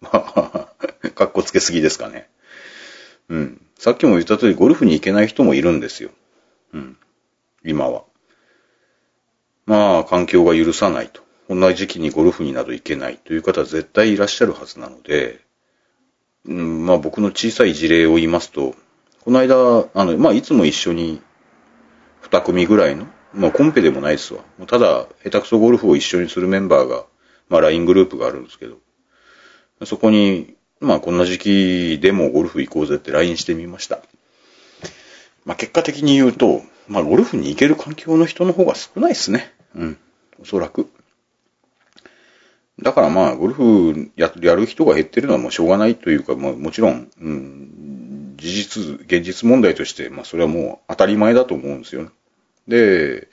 [0.00, 2.28] まあ、かっこつけすぎですかね。
[3.28, 3.60] うん。
[3.78, 6.10] さっきも言った通り、ゴルフに行けない人もいるんですよ。
[6.72, 6.96] うん。
[7.64, 8.04] 今は。
[9.66, 11.22] まあ、環境が許さないと。
[11.50, 15.40] 同じ時期にゴルフになど行けないという方は絶対いらっしゃるはずなので、
[16.46, 18.76] うん、まあ僕の小さい事例を言いますと、
[19.24, 21.20] この間、あの、まあいつも一緒に
[22.20, 24.44] 二組ぐらいの、まあコンペでもないですわ。
[24.68, 27.04] ただ、下手くそゴルフを一緒にするメンバーが、
[27.48, 28.76] まあ LINE グループがあるんですけど、
[29.84, 33.98] そこに、まあこんな時期でもゴルフ行こうぜって LINE してみました。
[35.44, 39.52] まあ結果的に言うと、まあゴルフに行ける環境の人の方が少ないですね。
[39.74, 39.98] うん。
[40.40, 40.88] おそらく。
[42.82, 52.08] だからまあ、ゴルフややる人が減ってるのはもうしょうがないというか、まあ、もちろん、うん、事実、現実問題として、まあ、それはもう当たり前だと思うんですよね。
[52.68, 53.28] で、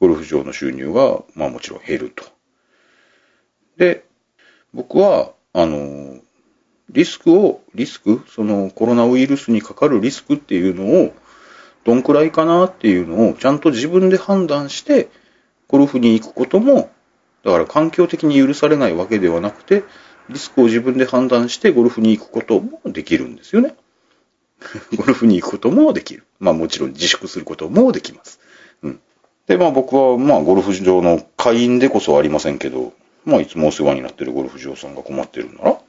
[0.00, 2.24] ゴルフ場の収入が、まあもちろん減ると。
[3.76, 4.04] で、
[4.72, 6.18] 僕は、あの、
[6.90, 11.14] リスクを、リスク、そのコロナウイルスにかかるリスクっていうのを、
[11.84, 15.08] どんくらいかなっていうのをちゃんと自分で判断して、
[15.68, 16.90] ゴルフに行くことも
[17.44, 19.84] だから環境的に許されないわけではなくて、
[20.28, 23.74] リスクを自分で判断してゴルフに行くこともできるんですよね。
[24.96, 26.24] ゴルフに行くこともできる。
[26.38, 28.38] まあもちろん自粛することもできます。
[28.82, 29.00] うん。
[29.46, 32.92] で、まあ僕はまあゴルフ場の会員でこそありませんけど、
[33.24, 35.80] まあいつもお世話になってるゴルフ場さんが困ってるなら、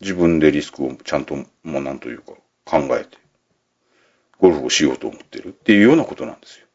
[0.00, 2.32] 自分でリスクをちゃんと、まあなんというか
[2.64, 3.18] 考えて、
[4.40, 6.66] ゴルフをしようと思ってるっていうようなことなんですよ。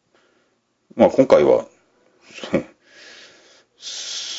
[0.95, 1.65] まあ今回は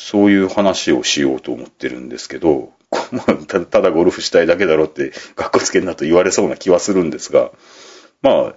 [0.05, 2.71] そういう話をしようと思ってるんですけど、
[3.71, 7.51] ただゴルフしたいだけだろって、かっこつけんなと言われそうな気はするんですが、
[8.21, 8.55] まあ、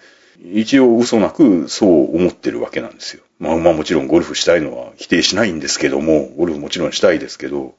[0.52, 3.22] 一応嘘なくそう思ってるわけなんですよ。
[3.38, 7.74] まあまあもちろんゴルフしたいのは否定しないんですけども、ゴルフもちろんしたいですけど、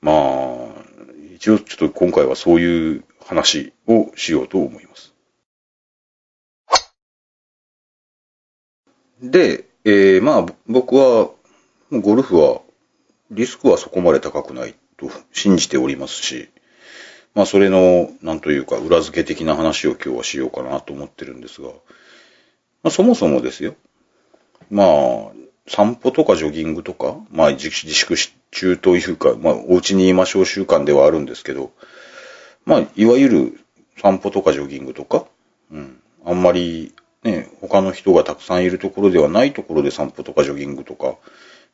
[0.00, 0.82] まあ、
[1.34, 5.12] 一応ちょっと今回はそういう話をしようと思います。
[9.20, 11.28] で、えー、まあ僕は
[12.00, 12.61] ゴルフは
[13.32, 16.50] リスクはそこまで高くないと信じておりますし、
[17.34, 21.74] まあそれの、なんというか、裏付け的な話を今日はしようかなと思ってるんですが、ま
[22.84, 23.74] あそもそもですよ。
[24.70, 24.86] まあ、
[25.66, 28.16] 散歩とかジョギングとか、まあ自粛
[28.50, 31.72] 中というか、まあお家にいましょう習慣ではあるんですけど、
[32.66, 33.60] まあいわゆる
[34.00, 35.24] 散歩とかジョギングとか、
[35.70, 41.14] うん、あんまりね、他の人がたくさんいるところではないところで散歩とかジョギングとか、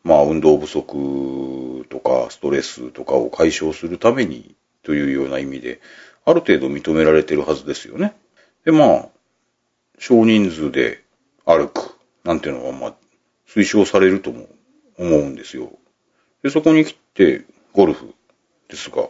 [0.04, 5.80] まあ、運動不足とかストレスとかを解消するためにというような意味で、
[6.24, 8.14] ある程度認められてるはずですよね。
[8.64, 9.08] で、まあ、
[9.98, 11.02] 少人数で
[11.44, 12.94] 歩くなんていうのは、まあ、
[13.48, 14.46] 推奨されるとも
[14.98, 15.70] 思うんですよ。
[16.42, 18.14] で、そこに来て、ゴルフ
[18.68, 19.08] ですが、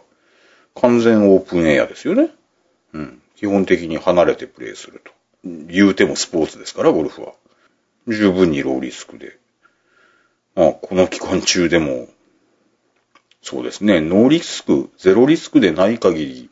[0.75, 2.29] 完全オープンエアですよね。
[2.93, 3.21] うん。
[3.35, 5.11] 基本的に離れてプレイすると。
[5.43, 7.33] 言うてもスポーツですから、ゴルフは。
[8.07, 9.37] 十分にローリスクで。
[10.55, 12.07] まあ、この期間中でも、
[13.41, 16.49] そうですね、ノーリスク、ゼロリスクでない限り、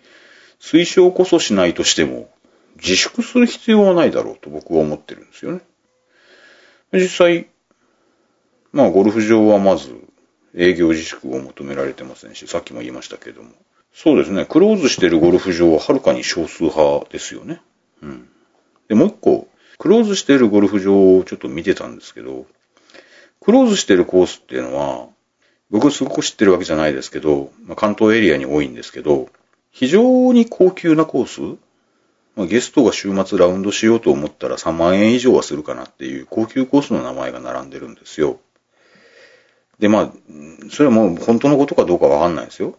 [0.59, 2.29] 推奨こそしないとしても、
[2.77, 5.61] 自粛する必要はないだろうと僕は思ってるんですよね。
[6.93, 7.47] 実際、
[8.71, 9.95] まあ、ゴルフ場はまず、
[10.55, 13.51] 営業自粛を求められてませんし、さっきも言いましたけども。
[13.93, 17.61] そうですね、クローズしてるゴルフ場ははるかに少数派ですよね。
[18.01, 18.29] うん。
[18.87, 22.45] で、もう一個、クローズしてるゴルフ場をちょっと見てたんですけど、
[23.47, 25.07] クローズしてるコースっていうのは、
[25.69, 29.29] 僕すごく知ってるわけじゃないですけど、まあ、関東エリアに多いんですけど、
[29.71, 31.57] 非常に高級なコース
[32.35, 38.37] まあ、ゲストが週末ラウンドしようと思ったら3万円以上はするかなっていう高級コースの名前が並んでるんですよ。
[39.79, 40.11] で、まあ、
[40.69, 42.77] それはもう本当のことかどうかわかんないですよ。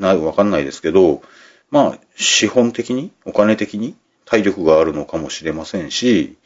[0.00, 1.22] な、わかんないですけど、
[1.70, 6.36] まあ、資本的に、お金的に体力があるのかもしれませんし、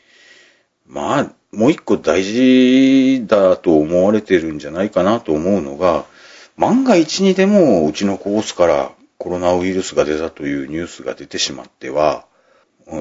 [0.87, 6.07] まあ、もう一個大事だと思われてるんじゃないかなと思うのが、
[6.57, 12.25] 万が一にでもうちのコースからコロナウイルスが出たというニュースが出てしまっては、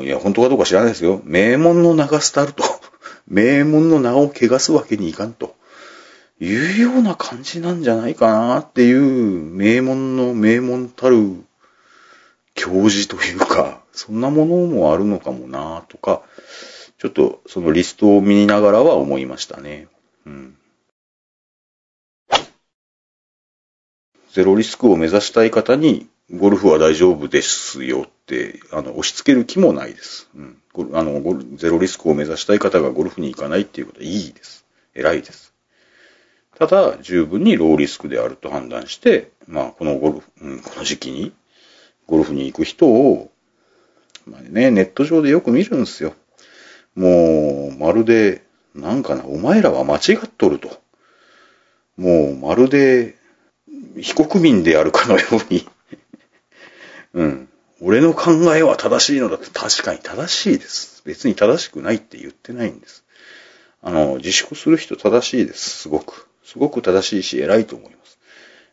[0.03, 1.21] いや、本当かどうか知らないですよ。
[1.23, 2.63] 名門の名が廃ると。
[3.27, 5.55] 名門の名を汚すわけにいかんと。
[6.41, 11.35] いうような感じなんじゃないかなっていう名門の名門たる
[12.55, 16.21] 教授というか、そんなものもあるのかもなとか、
[17.01, 19.87] ちょっとそのリストを見ながらは思いましたね。
[20.27, 20.55] うん。
[24.31, 30.29] ゼロリスクを目指したい方に、ゴルフは大丈夫ですよって、あの、押し付ける気もないです。
[30.35, 30.61] うん。
[30.93, 34.63] あの、ゼロリスクを目指したい方がゴルフに行かないっていうことはいいです。
[34.93, 35.55] 偉いです。
[36.59, 41.33] ただ、十分にローリスクであると判断して、まあ、このゴルフ、うん、この時期に、
[42.05, 43.31] ゴルフに行く人を、
[44.27, 46.13] まあね、ネット上でよく見るんですよ。
[46.95, 48.43] もう、まるで、
[48.75, 50.81] なんかな、お前らは間違っとると。
[51.97, 53.15] もう、まるで、
[53.99, 55.67] 非国民であるかのように
[57.13, 57.49] うん。
[57.81, 61.01] 俺の考えは正しいのだって確かに正しいです。
[61.05, 63.03] 別に正しくないって言ってないんです。
[63.81, 65.69] あの、自粛する人正しいです。
[65.69, 66.27] すごく。
[66.43, 68.19] すごく正しいし偉いと思います。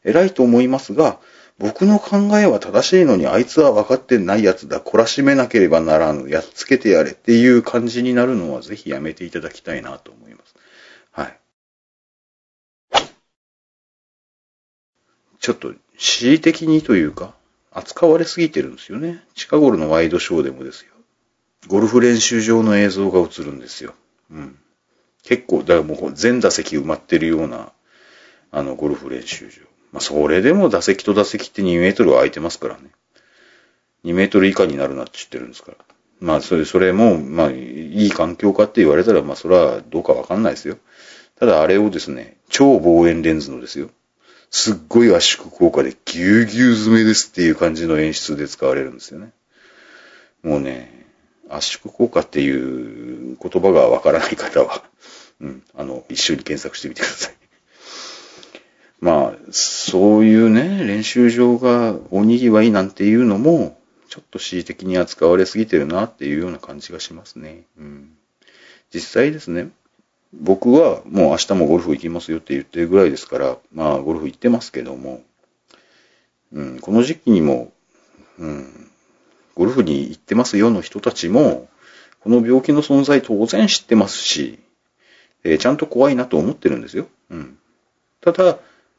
[0.05, 1.19] 偉いと思いますが、
[1.59, 4.81] 僕の考えは正しいのにあいつは分かってないやつだ。
[4.81, 6.31] 懲らしめなければならぬ。
[6.31, 10.55] やっつけてやれっていう感じになるのはぜひやめていただきたいなと思います。
[11.11, 11.41] はい。
[15.41, 17.35] ちょっと恣意的にというか、
[17.73, 19.25] 扱われすぎてるんですよね。
[19.35, 20.93] 近頃のワイドショーでもですよ。
[21.67, 23.95] ゴルフ練習場の映像が映るんですよ。
[24.31, 24.59] うん。
[25.25, 27.73] 結構、だからもう全打席埋まってるような、
[28.53, 29.63] あの、ゴルフ練習場。
[29.93, 32.91] まあ、それでも打席と打席って2メートルは空いてますからね。
[34.05, 35.79] 2メートル以下になるなって言ってるんですから。
[36.21, 40.79] まあ、それ、それも、まあ、いい環境かって言われたら、まあ、それはどうかわかんないですよ。
[41.39, 43.91] ただ、あれをですね、超望遠レンズのですよ。
[44.51, 49.31] すっごい圧縮効果でぎゅうぎゅう詰めですっていう感じの演出で使われるんですよね。
[50.43, 51.07] もうね、
[51.51, 54.83] 圧縮効果っていう言葉がわからない方は、
[55.41, 57.35] うん、あの、一緒に検索してみてください。
[59.01, 67.63] まあ、そういうね、練習場がおにぎわいなんていうのも、ちょっと恣意的に扱われすぎてるなっていうような感じがしますね。
[67.79, 68.11] うん、
[68.93, 69.71] 実際ですね、
[70.33, 75.23] 僕はもう明日もゴルフ行きますよって言ってるぐらいですから、まあゴルフ行ってますけども、
[76.53, 77.73] うん、この時期にも、
[78.39, 78.91] うん、
[79.55, 81.69] ゴルフに行ってますよの人たちも、
[82.21, 84.59] この病気の存在当然知ってますし、
[85.45, 87.07] えー、ちゃんと怖いなと思ってるんですよ。
[87.31, 87.59] うん。
[88.21, 88.59] ただ、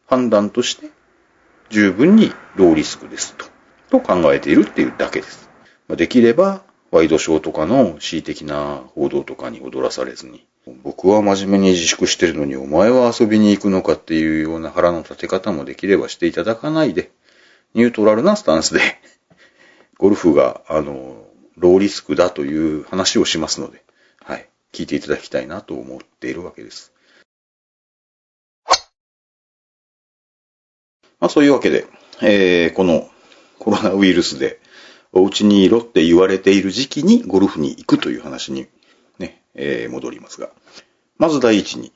[0.10, 0.90] 判断として
[1.70, 3.46] 十分にローリスクですと、
[3.92, 5.50] と考えているっていうだけです。
[5.88, 10.48] できれば、ワイドショーとかの恣意的な報道とかに踊らされずに、
[10.84, 17.12] 僕は真面目に自粛してるのにお前は遊びに行くのかっていうような腹の立て方もできればしていただかないで、
[17.76, 18.82] ニュートラルなスタンスで、
[20.00, 21.28] ゴルフが、あの、
[21.58, 23.84] ローリスクだという話をしますので、
[24.24, 26.94] はい、聞いていただきたいなと思っているわけです。
[31.20, 31.88] まあそういうわけで、
[32.22, 33.10] えー、この
[33.60, 34.60] コロナウイルスで
[35.12, 38.68] お家にいろって言われている時期にゴルフに行くという話に
[39.18, 40.50] ね、えー、戻りますが。
[41.18, 41.92] まず第一に、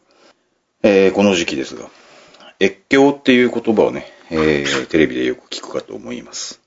[0.81, 1.89] えー、この時期ですが、
[2.59, 6.61] 越境っていう言葉をね、えー、テレビでよく聞くかと思います。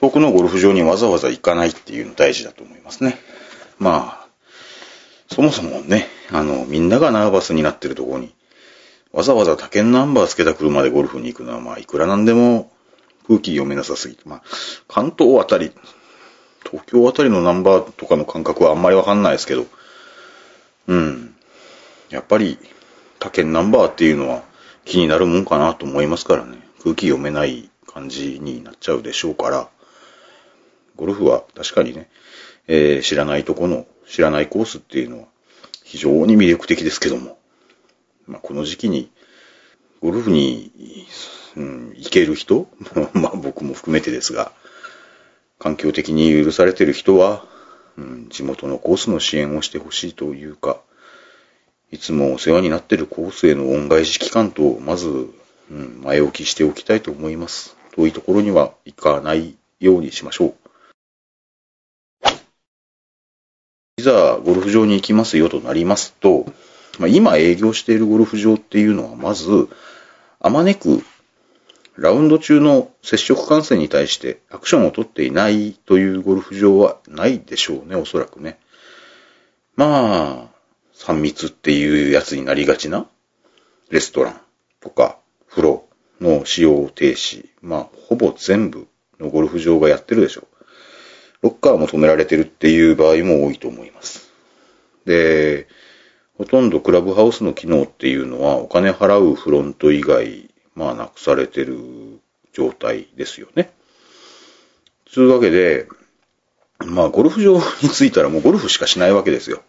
[0.00, 3.16] 遠くのゴルフ場にわざわざ行かないっていうの大事だと思いますね。
[3.78, 4.28] まあ、
[5.32, 8.34] そもそもね、あの、みんながナーバスになってるところに、
[9.14, 12.72] わざわざ他県ナンバーつけた車でゴルフに行くのは、まあ、いくらなんでも
[13.28, 14.42] 空気読めなさすぎて、まあ、
[14.88, 15.70] 関東あたり、
[16.68, 19.66] 東京あたりのナンバーとかの感覚はあんまりわかんないですけど、
[20.88, 21.36] うん。
[22.10, 22.58] やっぱり、
[23.20, 24.42] 他県ナンバーっていうのは
[24.84, 26.58] 気になるもんかなと思いますからね。
[26.82, 29.68] 空気読めない感じになっちゃうでしょうから、
[30.96, 32.10] ゴルフは確かにね、
[32.66, 35.26] えー、知らないとこの、知らないコースっていうのは
[35.84, 37.38] 非常に魅力的ですけども、
[38.26, 39.10] まあ、この時期に
[40.00, 40.70] ゴルフに、
[41.56, 42.68] うん、行ける人
[43.14, 44.52] まあ僕も含めてですが、
[45.58, 47.46] 環境的に許されてる人は、
[47.96, 50.80] うん、地元のコースの支援をしてほしいというか、
[51.90, 57.76] いつもお世話になっているコースへの恩返し期間と、まず、うん、前置きしておきたいと思います。
[57.92, 60.54] 遠いところには行かないようにしましょう。
[63.96, 66.46] いざゴルフ場に行きますよとなりますと、
[67.00, 69.68] まあ、今営業しているゴルフ場っていうのはまず、
[70.40, 71.02] あまねく
[71.96, 78.58] ラウンド中の接触感染に対してアクションを取っていないというゴルフ場はないでしょうね、おそらくね。
[79.76, 80.54] まあ、
[80.96, 83.06] 3密っていうやつになりがちな
[83.90, 84.40] レストラン
[84.80, 85.18] とか
[85.48, 85.84] 風呂
[86.20, 88.88] の使用停止、まあ、ほぼ全部
[89.20, 90.64] のゴルフ場がやってるでしょう。
[91.42, 94.32] ロッカーも止められてるっていう場合も多いと思います。
[95.04, 95.68] で、
[96.36, 101.78] ほとんどクラブハウスの機能っていうのはお金払うフロント以外、まあなくされてる
[102.52, 103.72] 状態ですよね。
[105.06, 105.86] つうわけで、
[106.80, 109.62] まあゴルフ場に着いたらもうゴルフしかしないわけですよ。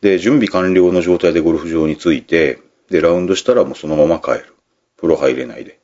[0.00, 2.58] で、準備完了の状態でゴルフ場に着いて、
[2.90, 4.54] で、ラウンドしたらもうそのまま帰る。
[4.96, 5.80] 風呂入れないで。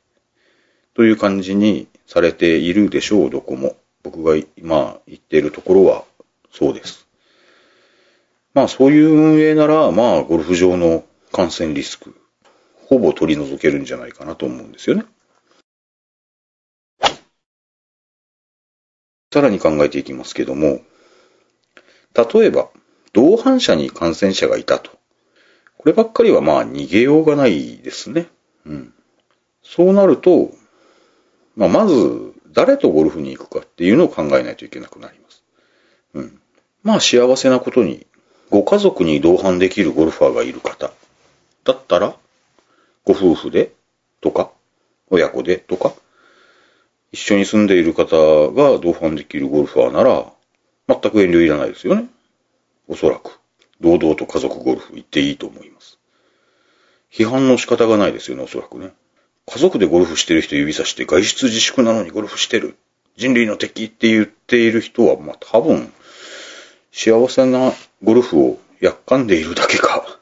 [0.93, 3.77] という感じにされているでしょう、どこも。
[4.03, 6.03] 僕が今言っているところは
[6.51, 7.08] そうです。
[8.53, 12.15] まあそういう運営なら、まあゴルフ場の感染リスク、
[12.87, 15.05] ほぼ取り除けるんじゃないかなと思うんですよね。
[19.31, 20.81] さらに考えていきますけども、
[22.15, 22.69] 例えば、
[23.13, 24.91] 同伴者に感染者がいたと。
[25.77, 28.27] こればっかりはまあ逃げようがないですね。
[28.65, 28.93] うん。
[29.61, 30.51] そうなると、
[31.55, 35.43] まあまず誰とゴルフに行くかっていうのを考えないといけなくなります。
[36.13, 36.41] うん。
[36.83, 38.07] まあ幸せなことに、
[38.49, 40.91] ご家族に同伴できるゴルファーがいる方
[41.63, 42.15] だったら、
[43.05, 43.71] ご夫婦で
[44.21, 44.51] とか、
[45.09, 45.93] 親子でとか、
[47.11, 48.15] 一緒に住んでいる方
[48.51, 50.31] が同伴できるゴルファーなら、
[50.87, 52.07] 全く遠慮いらないですよね。
[52.87, 53.39] おそらく。
[53.81, 55.99] 堂々と家族ゴルフ行っていいと思います。
[57.11, 58.91] 批判の仕方がないですよね、おそらくね。
[59.45, 62.77] 家族でゴルフしてる人指さして外出自粛なのにゴルフしてる。
[63.15, 65.91] 人類の敵って言っている人は、まあ多分、
[66.91, 67.73] 幸せな
[68.03, 70.19] ゴルフをやっかんでいるだけか、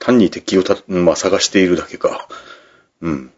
[0.00, 2.28] 単に敵をた、まあ、探しているだけか、
[3.00, 3.32] うん。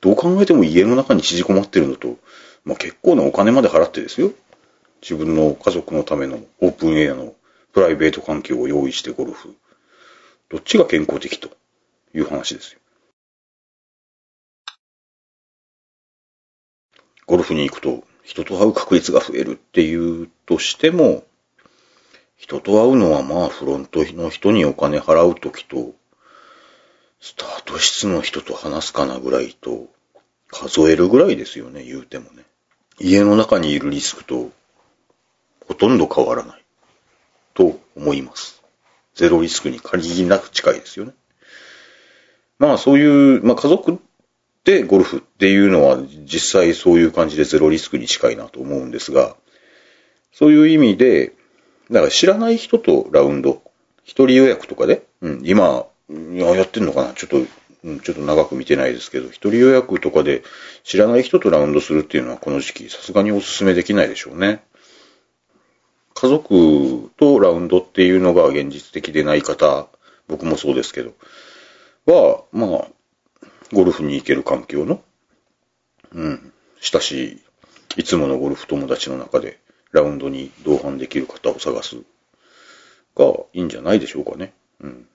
[0.00, 2.18] どう考えても家の中に縮こまってるのと、
[2.64, 4.32] まあ結構なお金まで払ってですよ。
[5.00, 7.34] 自分の家族のためのオープンエアの
[7.72, 9.54] プライベート環境を用意してゴルフ。
[10.50, 11.50] どっちが健康的と
[12.14, 12.80] いう話ですよ。
[17.26, 21.24] ゴルフに行くと人と会う確率が増えるっていうとしても、
[22.36, 25.92] 人と会うのはまあフロントの人にお金払うときと、
[27.20, 29.86] スタート室の人と話すかなぐらいと、
[30.48, 32.44] 数えるぐらいですよね、言うてもね。
[33.00, 34.50] 家の中にいるリスクと、
[35.66, 36.64] ほとんど変わらない。
[37.54, 38.62] と思います。
[39.14, 41.12] ゼロリスクに限りなく近いですよね。
[42.58, 44.00] まあそういう、まあ家族
[44.64, 49.36] でゴルフっていうのは実際そういう感じでゼロリスクに近いなと思うんですが、
[50.32, 51.32] そういう意味で、
[51.90, 53.62] だから知らない人とラウンド、
[54.04, 57.12] 一人予約とかで、うん、今、やってんのかな？
[57.14, 57.46] ちょっと、
[57.84, 60.42] うん、ちょっと長く見てないですけど、一人予約とかで
[60.82, 64.62] 知らない人とラウンドするっていうのはこの時期さすがにお勧めできないでしょうね。
[66.14, 69.88] 家族とラウンドっていうのが現実的でない方、
[70.28, 71.12] 僕もそうですけど、
[72.06, 72.88] は、まあ、
[73.72, 75.02] ゴルフに行ける環境の、
[76.12, 77.40] うん、親し
[77.96, 79.58] い、いつものゴルフ友達の中で、
[79.94, 81.96] ラウンドに同伴できる方を探す
[83.16, 84.52] がいいんじゃないでしょうかね。
[84.80, 85.06] うん。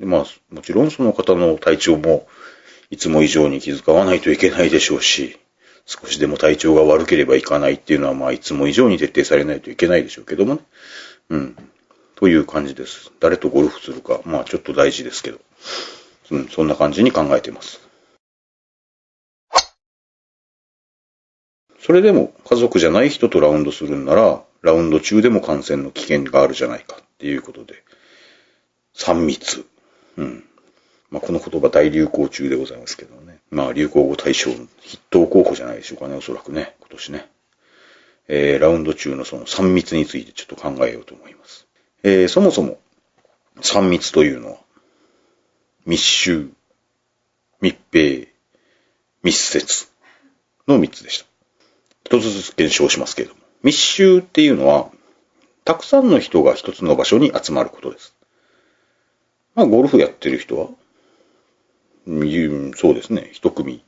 [0.00, 2.26] で、まあ、もちろんその方の体調も、
[2.90, 5.38] いつも以上に気遣わないといけないでしょうし、
[5.84, 10.60] 少しでも体調が悪ければいかないっていうのは、まあ、いつも以上に徹底されないといけないでしょうけどもね。
[11.28, 11.56] うん。
[12.14, 13.12] という感じです。
[13.20, 15.38] 誰とゴルフするか、まあ、ちょっと大事ですけど。
[16.30, 17.85] うん、そんな感じに考えています。
[21.86, 27.84] それでも家族じゃない人とラウンドするんなら、ラウンド中でも感染の危険があるじゃないかっていうことで、
[28.96, 29.64] 3密。
[30.16, 30.44] うん。
[31.10, 33.38] まあ、この言葉大流行中でございますけどね。
[33.52, 34.66] まあ、流行語大賞筆
[35.10, 37.30] 頭候補じゃないでしょうかね、おそらくね、今年ね。
[38.26, 41.68] えー、ラウンド中のその3密についてちょっと考えようと思います。
[42.02, 42.80] えー、そもそも、
[43.60, 44.58] 3密というのは、
[45.84, 46.50] 密集、
[47.60, 48.26] 密閉、
[49.22, 49.86] 密接
[50.66, 51.35] の3つでした。
[52.06, 53.40] 一つずつ検証しますけれども。
[53.64, 54.90] 密集っていうのは、
[55.64, 58.14] たくさんの人が一つの場所に集まることです。
[59.56, 60.68] まあ、ゴルフやってる人は、
[62.76, 63.82] そうですね、一組、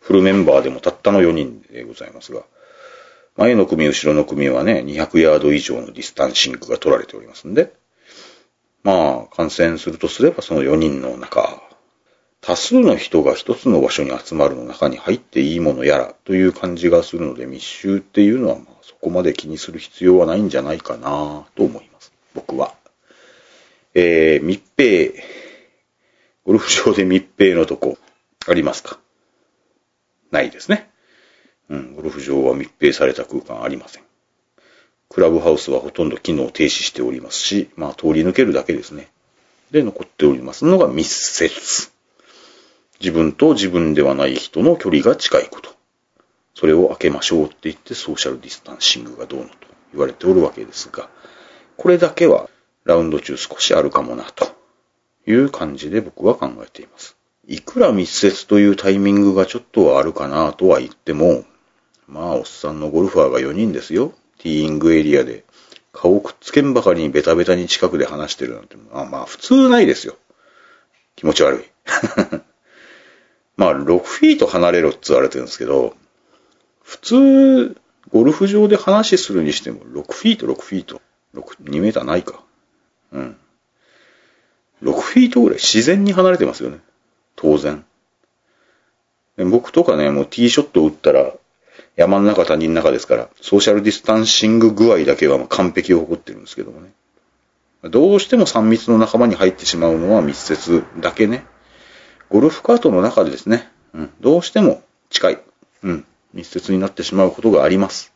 [0.00, 2.42] フルメンバーでもたったの4人でございますが、
[3.36, 7.72] 前の組、後ろの組はね、200ヤード以上のディスタンシングが取られておりますんで、
[8.82, 11.62] まあ、感染するとすればその4人の中、
[12.42, 22.12] 多数の人が一つの場所に集まるの中に入っていいものやらという感じがするので、密集っていうのはまあそこまで気にする必要はないんじゃないかなと思います。
[22.34, 22.74] 僕は。
[23.94, 25.22] えー、密閉。
[26.44, 27.96] ゴルフ場で密閉のとこ、
[28.48, 28.98] ありますか？
[30.32, 30.90] ないですね。
[31.68, 34.02] うん、ゴルフ場は密閉された空間ありません。
[35.08, 39.12] クラブハウスはほとんど機能停止しておりますし、まあ通り抜けるだけですね。
[39.70, 41.91] で、残っておりますのが密接。
[43.02, 45.74] 自分と自分ではない人の距離が近いこと。
[46.54, 49.54] それを開けましょうって言ってソーシャルディスタンシングがどうのと
[49.92, 51.08] 言われておるわけですが、
[51.76, 52.48] これだけは
[52.84, 54.46] ラウンド中少しあるかもなと
[55.26, 57.16] いう感じで僕は考えています。
[57.48, 61.44] いくら密接というタイミングがちょっとはあるかなとは言っても、
[62.06, 64.12] まあおっさんのゴルファーが4人ですよ。
[64.38, 65.44] ティーイングエリアで
[65.92, 70.14] 顔くっつけんばかりにベタベタに近くで話してるなんて、まあまあ普通ないですよ。
[71.16, 72.51] 気持ち悪い。
[73.62, 75.94] まあ6フィート離れろって言われてるんですけど、
[76.82, 77.76] 普通、
[78.10, 81.00] ゴルフ場で話するにしても6フィート、6フィート。
[81.34, 82.42] 6 2メーターないか。
[83.12, 83.36] うん。
[84.82, 86.78] 6フィートぐらい自然に離れてますよね。
[87.36, 87.84] 当然。
[89.38, 91.32] 僕とかね、もうティーショット打ったら、
[91.94, 96.90] 山の中、谷の中ですから、ソーシャルディスタンシング具合だけは完璧を誇ってるんですけどもね。
[97.84, 101.44] どうしても3密の仲間に入ってしまうのは密接だけね。
[102.32, 105.38] ゴルフカートの中でですね、うん、どうしても近い、
[105.82, 108.10] うん、密接になってしまうことがあります。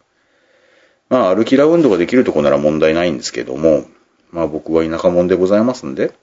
[1.10, 3.84] まあ、歩きラウンドができるとこなら問題ないんですけども、
[4.30, 6.14] まあ僕は田舎者でございますんで、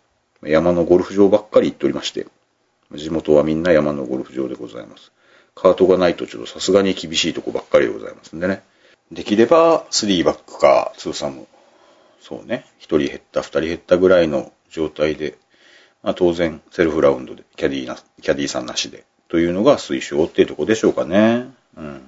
[0.41, 2.25] 山のゴルフ場ばっかり行っておりまして、
[2.95, 5.11] 地元はみんな山のゴルフ場でございます。
[5.53, 8.63] カートがないとちょっとさすがに厳しいとこばっかりでございますんでね。
[9.11, 11.45] できれば3バックか2サム、
[12.19, 15.37] そうね、1人減った2人減ったぐらいの状態で、
[16.03, 21.47] まあ当然セルフラウンドでキャディーな、キャディーさんなしでというのが推奨っていうとこでしょうかね。
[21.75, 22.01] うん。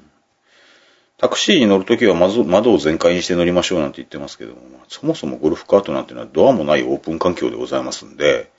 [1.18, 8.52] タクシーに乗るときはまず窓を全開にして乗りましょうなんて言ってますけども、そもそもゴルフカートなんてのはドアもないオープン環境でございますんで、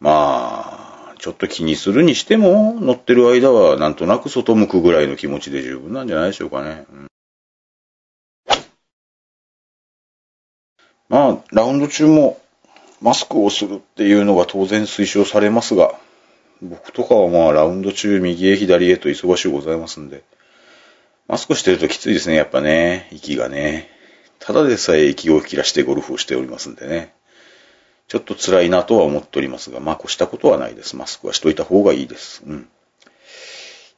[0.00, 6.86] まあ、ちょっと気にするにしても、乗ってる間はなんとなく外向くぐらいの気持ちで十分なんじゃないでしょうかね。
[6.90, 7.06] うん
[11.08, 12.40] まあ、ラウンド中も
[13.02, 15.98] マスクをするっていうのが当然推奨されますが、
[16.62, 20.22] 僕とかはまあラウンド中右へ左へと忙しゅうございますんで、
[21.26, 23.88] マスクしてるときついですね、やっぱね、息がね。
[24.38, 27.12] ただでさえ息を切らしてゴルフをしておりますんでね。
[28.06, 30.94] ちょっと辛いなとは思っておりますが、まあ越したことはないです。
[30.96, 32.42] マスクはしといた方がいいです。
[32.46, 32.68] うん。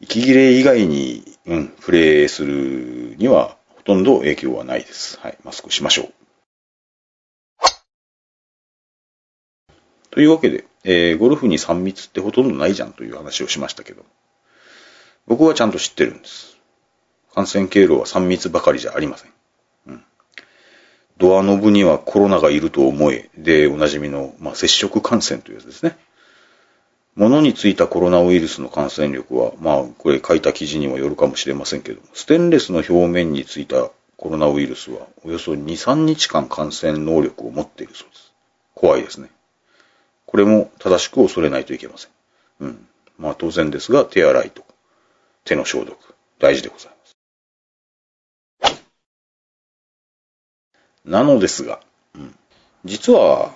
[0.01, 5.19] 息切れ以外に、うん、プレイするにはほとんど影響はないです。
[5.21, 6.24] はい、マスクしましょう。
[10.15, 14.05] というわけで、えーゴルフに3密ってほとんどないじゃんという話をしましたけど、
[15.27, 16.57] 僕はちゃんと知ってるんです。
[17.35, 19.33] 感染経路は3密ばかりじゃありません。
[19.89, 20.05] うん。
[21.19, 25.99] ドアノブにはコロナがいると思え、で、おなじみの、まあ、接触感染というやつですね。
[27.17, 38.33] 物についたコロナウイルスの感染力は、まあ、これ書いた記事にもよるかもしれませんけど、ステンレスの表面についたコロナウイルスは、およそ2、3日間感染能力を持っているそうです。
[38.77, 39.31] 怖いですね。
[40.35, 42.11] これも正しく恐れないといけません。
[42.59, 42.89] うん。
[43.21, 44.65] まあ当然ですが、手洗いと
[45.45, 45.97] 手の消毒、
[46.41, 46.93] 大事でござい
[48.61, 48.83] ます。
[51.05, 51.79] なのですが、
[52.17, 52.35] うん、
[52.85, 53.53] 実は、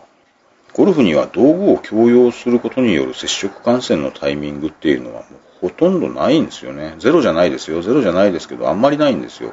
[0.72, 6.95] ゴルフには道具を共用することによる接触感染のタイミングっていうのはもうほとんどないんですよね。
[7.01, 7.83] ゼロじゃないですよ。
[7.83, 9.53] ゼロじゃないですけど、あんまりないんですよ。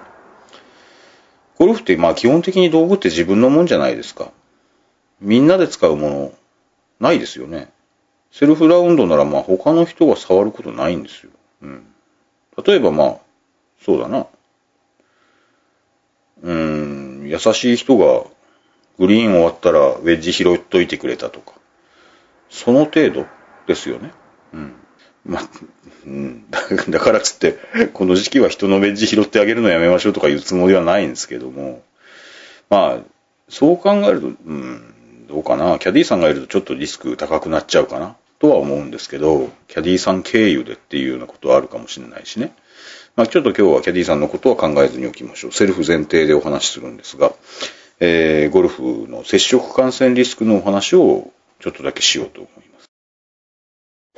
[1.57, 4.31] ゴルフってまあ基本的に道具って自分のもんじゃないですか。
[5.19, 6.33] みんなで使うもの、
[6.99, 7.71] ないですよね。
[8.31, 11.31] セルフラウンドならまあ他の人が触ることないんですよ。
[11.61, 11.85] うん。
[12.65, 13.17] 例えばまあ、
[13.81, 14.27] そうだな。
[16.43, 16.53] うー
[17.23, 18.25] ん、優しい人が
[18.97, 21.53] グリーン終わったらウェッジ拾っといてくれたとか。
[22.49, 23.25] その程度
[23.67, 24.11] ですよね。
[24.53, 24.75] うん。
[25.25, 25.49] まあ、
[26.05, 26.45] うん、
[26.89, 27.57] だからつって、
[27.93, 31.83] この時期は人のベッジ拾ってあげるのやめましょうとか言うつもりはないんですけども、
[32.69, 33.03] まあ、
[33.49, 34.94] そう考えると、うん、
[35.27, 35.79] どうかな？
[35.79, 38.15] キャディーさんがいるとちょっとリスク高くなっちゃうかな？
[38.39, 42.53] とは思うんですけど、キャディーさん経由でっていうようなことはあるかもしれないしね。
[43.15, 45.51] まあ、ちょっと今日はキャディーさんのことは考えずにおきましょう。
[45.53, 47.31] セルフ前提でお話しするんですが、
[48.01, 52.79] えー、ゴルフの接触感染リスクのお話をちょっとだけしようと思いま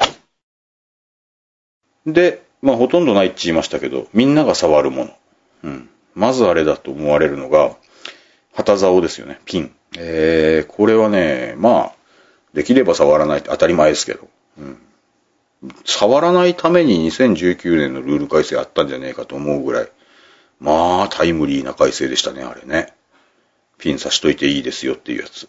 [0.08, 0.20] す。
[2.08, 5.16] で、まあ、ほとんどないって言いましたけど、みんなが触るもの。
[5.64, 5.90] うん。
[6.16, 7.76] まずあれだと思われるのが、
[8.56, 9.76] 旗竿ですよね、ピン。
[9.96, 11.94] えー、これはね、まあ、
[12.54, 14.28] できれば触らないって当たり前ですけど、
[14.58, 14.82] うん。
[15.86, 19.90] 触らないために2019年のルール改正あったんじゃねえかと思うぐらい、
[20.60, 22.94] まあ、タイムリーな改正でしたね、あれね。
[23.78, 25.48] ピン刺しといていいですよっていうやつ。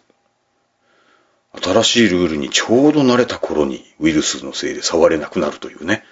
[1.61, 6.03] 新しいルールにちょうど慣れた頃にウイルスのせいで触れなくなるというね。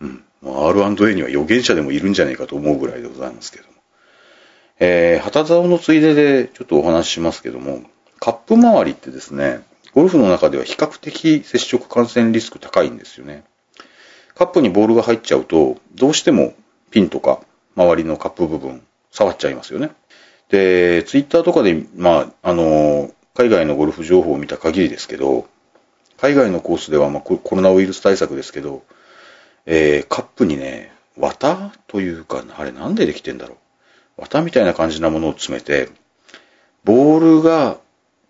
[0.00, 0.24] うん。
[0.42, 3.79] R&A には予言者でもいるんじゃねえかと思うぐらいでございますけども。
[4.80, 7.82] えー、旗竿のついででちょっとお話ししますけども、
[8.18, 9.60] カップ周りってですね、
[9.94, 13.44] ゴルフの中では比較的接触感染リスク高いんですよね。
[14.34, 16.54] カップにボールが入っちゃうと、どうしても
[16.90, 17.40] ピンとか
[17.76, 19.90] 周りのカップ部分触っちゃいますよね。
[20.48, 25.46] で、ツイッターとかで、まあ、あの、海外のゴルフ情報を見た限りですけど、
[26.18, 28.82] 海外のコースでは、まあ、コロナウイルス対策ですけど、
[29.66, 33.56] えー、カップにね、綿というか、あれなんでできてんだろう。
[34.20, 35.88] 綿みたいな感じなものを詰めて、
[36.84, 37.78] ボールが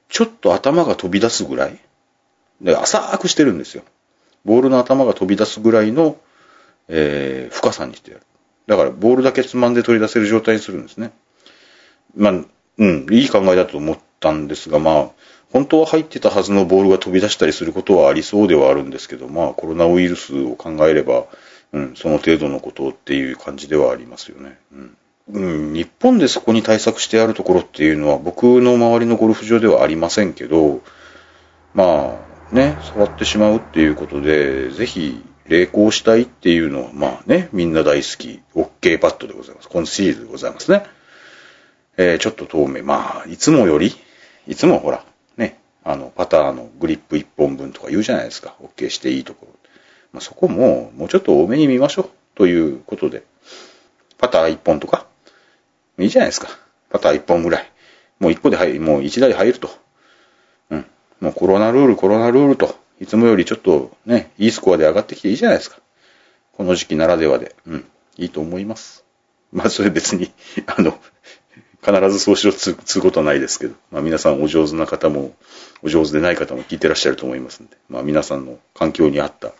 [0.09, 1.78] ちょっと頭が飛び出すぐらい、
[2.61, 3.82] で、浅くしてるんですよ。
[4.45, 6.16] ボールの頭が飛び出すぐらいの、
[6.88, 8.22] えー、深さにしてやる。
[8.66, 11.12] だから、ボールだけつまんで取り出せる状態にするんですね。
[12.16, 12.32] まあ、
[12.78, 15.11] うん、いい考えだと思ったんですが、まあ、
[15.53, 21.24] 本当は入ってたはずのボールが飛び出したりすることはありそうではあるんですけど、まあ、コロナウイルスを考えれば、
[21.72, 24.59] うん、その程度のことっていう感じではありますよね。
[24.72, 24.97] うん
[25.33, 30.81] うん、日本でそこに対策してあるところっていうのは僕の周りのゴルフ場ではありませんけど、
[31.74, 32.18] ま
[32.53, 39.68] あね、触ってしまうっていうことで、ぜひ励行したいっていうのは、まあね、みんな大好き、OK パッドでございます。
[39.68, 40.85] コンシールでございますね。
[41.97, 43.95] えー、ちょっと透明、まあ、いつもより、
[44.49, 45.05] いつもほら、
[45.37, 48.57] ね、あの、パターのグリップ1本分とか言うじゃないですか。
[48.62, 49.53] OK していいところ。
[50.12, 52.11] まあ、そこも、もうちょっと多めに見ましょう。
[52.37, 53.22] ということで、
[54.18, 55.07] パター1本とか、
[56.05, 56.49] いいじゃないですか。
[56.91, 57.71] パター1本ぐらい。
[58.19, 59.71] もう1個で入る、もう1台入ると。
[60.71, 60.87] うん。
[61.21, 65.79] もうコロナルール、コロナルールと、いつもよりちょっとね、いいスコアで上がってきていいじゃないですか。
[66.53, 67.55] この時期ならではで。
[67.67, 67.85] うん。
[68.17, 69.05] いいと思います。
[69.53, 70.31] まあ、それ別に、
[70.67, 70.99] あの、
[71.83, 75.35] 必ずそうしろつつうことはないですけど、まあ皆さんお上手な方も、
[75.83, 79.53] お上手でない方も聞いてらっしゃると思いますんで、まあ皆さんの環境に合った、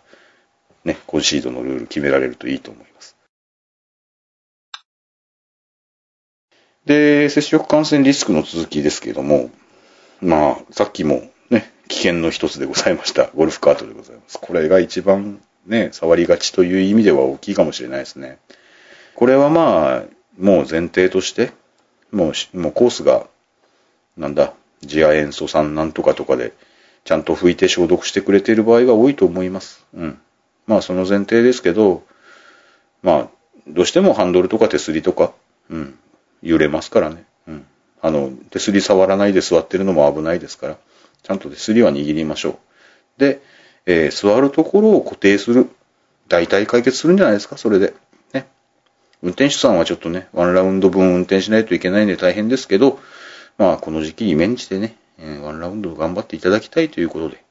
[0.85, 3.15] ね、コンシードのルール決められるといいと思います。
[6.85, 9.49] で、接触感染リスクの続きですけれども、
[10.21, 13.27] まあ、さっきもね、危険の一つでございました。
[13.35, 14.39] ゴルフカートでございます。
[14.39, 18.39] これが一番ね、触りがちという意味では大きいかもしれないですね。
[19.15, 20.03] これはまあ、
[20.39, 21.51] もう前提として、
[22.11, 23.27] もう、もうコースが、
[24.17, 26.53] なんだ、次亜塩素酸なんとかとかで、
[27.03, 29.85] ちゃんと拭いて消毒してくれている場合が多いと思います。
[29.93, 30.19] うん。
[30.67, 32.03] まあ、その前提ですけど、
[33.03, 33.27] まあ、
[33.67, 35.33] どうしてもハンドルとか手すりとか、
[35.69, 35.97] うん、
[36.41, 37.25] 揺れますからね。
[37.47, 37.65] うん。
[38.01, 40.77] あの、手すり触らないで座ってるのも危ないですから、
[41.23, 42.59] ちゃんと手すりは握りましょ
[43.17, 43.19] う。
[43.19, 43.41] で、
[43.85, 45.69] えー座るところを固定する。
[46.27, 47.93] 大体解決するんじゃないですか、それで。
[48.33, 48.47] ね。
[49.21, 52.99] 運転手さんはちょっとね、ワンラウンド分運転しないといけないんで大変ですけど、
[53.57, 57.43] まあ、この時期に免じてね、えーワンラウンド頑張っていただきたいということで。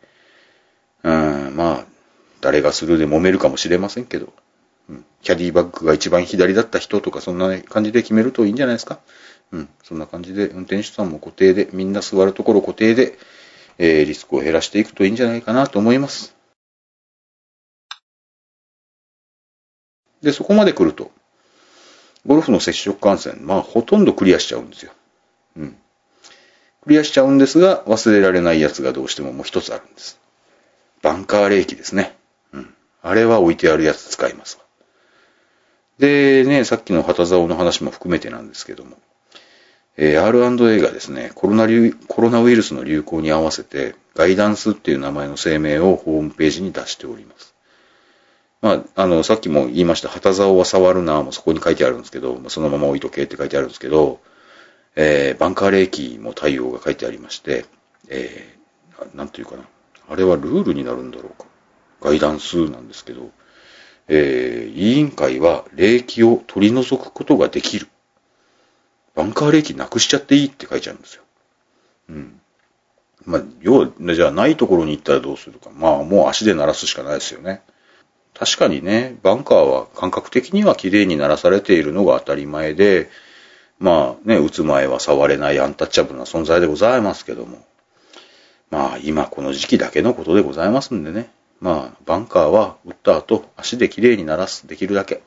[1.03, 1.85] うん、まあ、
[2.41, 4.33] 誰がするで揉めるかもしれませんけど、
[5.23, 9.01] キャディバッグが一番左だった人とか、そんな感じで決めるといいんじゃないですか？
[9.53, 13.19] うん、そんな感じで、運転手さんも固定で、みんな座るところ固定で、
[13.79, 16.35] えーリスクを減らしていくといいんじゃないかなと思います。
[20.23, 21.11] で、そこまで来ると、
[22.27, 24.93] ゴルフの接触感染、まあ、ほとんどクリアしちゃうんですよ。
[25.57, 25.77] うん。
[26.83, 30.21] クリアしちゃうんですが、忘れられないやつがどうしてももう一つあるんです。
[31.03, 32.17] バンカー冷気ですね。
[32.53, 32.75] うん。
[33.03, 34.65] あれは置いてあるやつ使いますわ。
[36.01, 38.97] で、ね、さっきの旗竿の話も含めてなんですけども、
[39.97, 41.67] えー R&A がですね、コロナ
[42.09, 47.55] コロナウイルスの流行に合わせて、ガイダンスっていう名前の声明をホームページに出しております。
[48.63, 54.21] まあ、あの、さっきも言いました、旗竿は触るなもそこに書いてあるんですけど、そのまま置いとけって書いてあるんですけど、
[54.97, 57.67] えーバンカー冷気も対応が書いてありまして、
[58.09, 59.65] えーなんていうかな、
[60.09, 61.47] あれはルールになるんだろうか。
[62.01, 63.31] ガイダンスなんですけど、
[64.13, 67.87] えー、委員会は霊気を取り除くことができる。
[69.15, 71.23] バンカー霊気なくしちゃっていいって書いちゃうんですよ。
[72.11, 72.41] うん。
[73.25, 75.71] まあ、要は、じゃあないところに行ったらどうするか。
[75.73, 77.63] まあ、もう足で鳴らすしかないですよね。
[78.35, 83.11] 確かにね、バンカーは感覚的には綺麗に鳴らされているのが当たり前で、
[83.79, 87.65] まあね、打つ前は触れないアンタッチャブルな存在でございますけども。
[88.71, 91.31] まあ、今この時期だけのことでございますんでね。
[91.61, 95.23] まあ、バンカーは打った後、足で綺麗に鳴らす、できるだけ。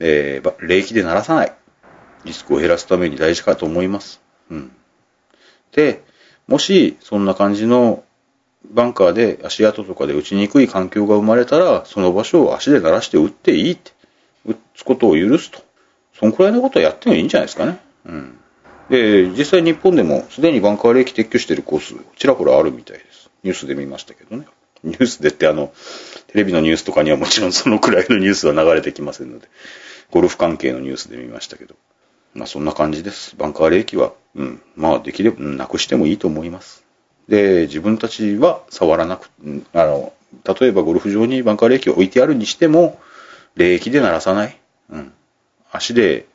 [0.00, 1.52] えー、冷気で鳴らさない。
[2.24, 4.20] リスクを減らすために大事かと思います。
[4.50, 4.72] うん。
[5.72, 6.02] で、
[6.48, 8.02] もし、そんな感じの
[8.70, 13.92] バンカーで足跡とかで打ちにくい環境が生まれたら、その場所を足で鳴らして打っていいって、
[14.46, 15.62] 打つことを許すと。
[16.18, 17.78] そんくらいのことはやってもいいんじゃないですかね。
[18.06, 18.38] うん。
[18.90, 23.30] で、実際日本でもすでにバンカー冷気撤去してるコース、ちらほらあるみたいです。
[23.42, 24.46] ニュースで見ましたけどね。
[24.84, 25.72] ニュースでってあの、
[26.28, 29.48] テレビのニュースとかにはもちろんそのくらいのニュースは流れてきませんので、
[30.10, 31.74] ゴルフ関係のニュースで見ましたけど。
[32.34, 33.36] まあそんな感じです。
[33.36, 36.84] バンカー冷気は、うん、まあできればなくしてもいいと思います。
[37.28, 39.30] で、自分たちは触らなく、
[39.72, 40.12] あの、
[40.60, 43.00] 例えばゴルフ場にバンカー冷気を置いてあるにしても、
[43.56, 44.58] 冷気で鳴らさない。
[44.90, 45.12] うん。
[45.70, 46.26] 足で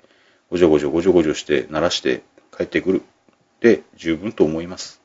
[0.49, 2.23] ごじょごじょごじょごじょして鳴らして
[2.55, 3.03] 帰ってくる。
[3.59, 4.98] で、十分と思います。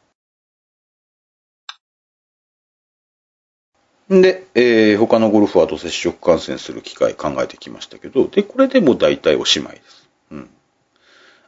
[4.09, 10.09] で、えー、他のゴルファーと接触感染する機会考えてきましたけど、で、これでも大体おしまいです。
[10.31, 10.51] うん。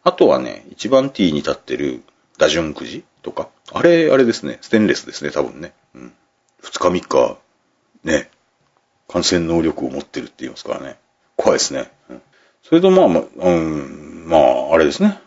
[0.03, 2.03] あとはね、一番ティーに立ってる
[2.39, 5.73] 打順くじとか、あれ、あれですね、ステンレスですね、多分ね。
[5.95, 6.13] うん。
[6.61, 7.39] 二日三日、
[8.05, 8.31] ね、
[9.09, 10.97] 感染能力を持ってるって言いますからね。
[11.37, 11.91] 怖いですね。
[12.09, 12.23] うん、
[12.63, 15.21] それとまあ、まあ、うん、まあ、あれですね。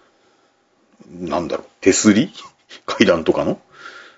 [1.12, 2.32] なんだろう、手すり？
[2.86, 3.60] 階段とかの？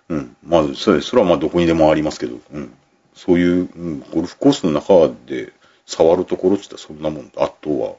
[0.10, 0.36] うん。
[0.46, 2.74] まあ、それそれはまあどこにでもありますけど、うん。
[3.14, 5.54] そういう、うん、ゴルフコースの中で
[5.86, 7.32] 触るところって言ったらそんなもん。
[7.38, 7.96] あとは、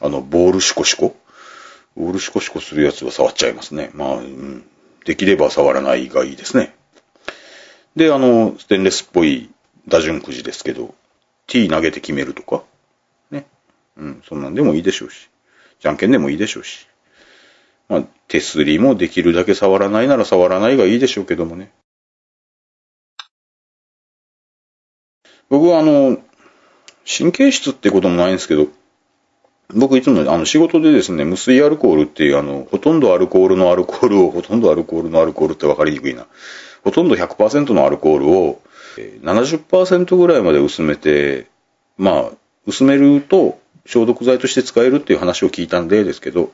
[0.00, 1.16] あの、ボールシコシコ？
[1.96, 3.90] ボールシコシコするやつは触っちゃいますね。
[3.94, 4.66] まあ、うん。
[5.04, 6.74] できれば触らないがいいですね。
[7.94, 9.50] で、あの、ステンレスっぽい
[9.88, 10.94] 打順くじですけど、
[11.46, 12.64] T 投げて決めるとか、
[13.30, 13.46] ね。
[13.96, 15.30] うん、そんなんでもいいでしょうし。
[15.80, 16.88] じゃんけんでもいいでしょうし。
[17.88, 21.70] まあ、手すりもできるだけ触らないなら触らないがいいでしょうけどもね。
[25.48, 26.18] 僕はあの、
[27.06, 28.68] 神経質ってこともないんですけど、
[29.74, 36.26] 僕いつもあの仕事でですね、無水アルコールっていうあの、ほとんどアルコールのアルコールを、ほとんどアルコールのアルコールって分かりにくいな。
[36.84, 38.60] ほとんど100%のアルコールを
[39.22, 41.46] 70%ぐらいまで薄めて、
[41.98, 42.30] まあ、
[42.66, 46.52] 薄めると消毒剤として使えるっていう話を聞いたんでですけど、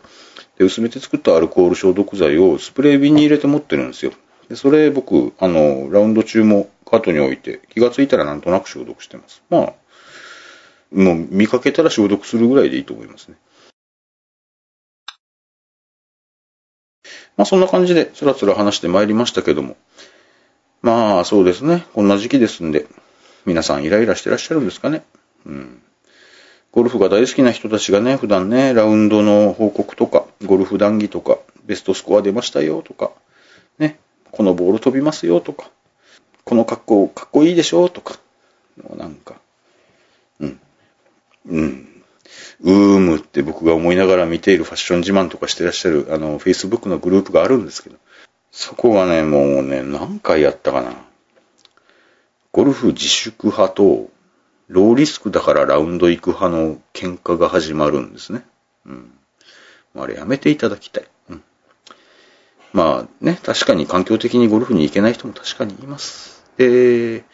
[0.59, 4.13] で薄めて作ったアルコール消毒剤をスプレー瓶に入れて持ってるんですよ。
[4.53, 9.43] でそれ僕、あの、ラウンド中もカートに置いて、気がついたらなんとなく消毒してます。
[9.49, 9.73] まあ、
[10.93, 13.37] もう見かけたら消毒するぐらいでいいと思いますね。
[17.39, 19.79] まあそんな感じでつらつら話してまいりましたけども。
[20.83, 21.87] まあそうですね。
[21.95, 22.85] こんな時期ですんで、
[23.47, 25.03] 皆さんイライラしてらっしゃるんですかね。
[25.47, 25.83] うん。
[26.73, 33.13] ゴルフが大好きな人たちがね、普段ね、ラウンドの報告とか、ゴルフ談義とか、ベストスコア出ましたよとか、
[33.79, 33.99] ね、
[34.33, 35.71] このボール飛びますよとか、
[36.45, 38.19] この格好かっこいいでしょとか、
[38.97, 39.37] なんか、
[40.41, 40.61] うん、
[41.47, 41.89] うん。
[42.63, 47.97] うーむって僕が思いながら見ているファッション自慢とかしてらっしゃる、あの、Facebook のグループがあるんですけど、
[48.51, 50.95] そこがね、もうね、何回やったかな。
[52.53, 54.11] ゴルフ自粛派と、
[54.69, 58.43] ローリスクだからラウンド行く派の喧嘩が始まるんですね。
[58.87, 59.13] うん。
[59.95, 61.05] あれやめていただきたい。
[62.73, 66.43] まあね、確かに環境的にゴルフに行けない人も確かにいます。
[66.57, 67.25] で、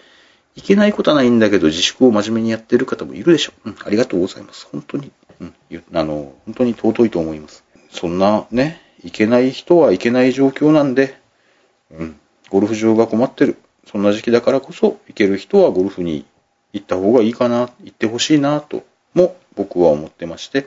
[0.57, 3.71] いけないことはないんだけど、自粛を真面目にやってる方もいるでしょう。
[3.71, 4.69] うん、ありがとうございます。
[4.73, 5.55] 本当に、うん、
[5.95, 7.65] あの、本当に尊いと思います。
[7.91, 11.17] そんなね、いけない人はいけない状況なんで、
[11.93, 12.19] うん、
[12.51, 13.57] ゴルフ場が困ってる。
[13.87, 16.27] そんな時期だからこそ、行ける人はゴルフに
[16.73, 18.83] 行った方がいいかな、行ってほしいな、と
[19.15, 20.67] も僕は思ってまして、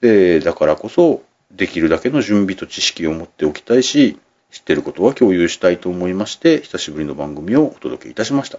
[0.00, 4.18] で、だからこそ、できるだけの準備と知識を持っておきたいし、
[4.50, 8.58] 知ってることは共有したいと思いまして、久しぶりの番組をお届けいたしました。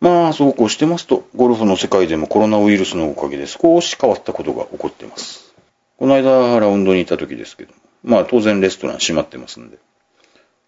[0.00, 5.54] まあ、そうこうしてますと、ゴルフの世界でもコロナウイルスのおかげで少し変わったことが起こっています。
[5.98, 7.72] この間、ラウンドにいた時ですけど
[8.04, 9.78] まあ当然レストラン閉まってますんで。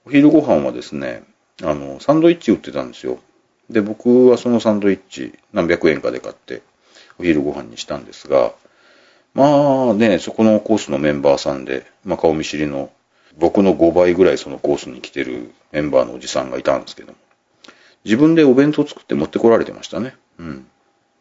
[0.06, 1.22] お昼ご飯はですね、
[1.62, 3.18] あの、サンドイッチ売ってたんですよ。
[3.70, 6.62] で、僕はそのサンドイッチ何百円かで買って
[7.19, 8.53] お昼ご飯にしたんですが、
[9.35, 12.91] まあね、そこのコースのメンバーさんで、まあ顔見知りの
[13.37, 17.19] 僕の5倍ぐらいそのコースに来てるメンバーのおじさんがいたんですけども、
[18.05, 20.16] 自分でお弁当作って持ってこられてましたね。
[20.39, 20.66] うん。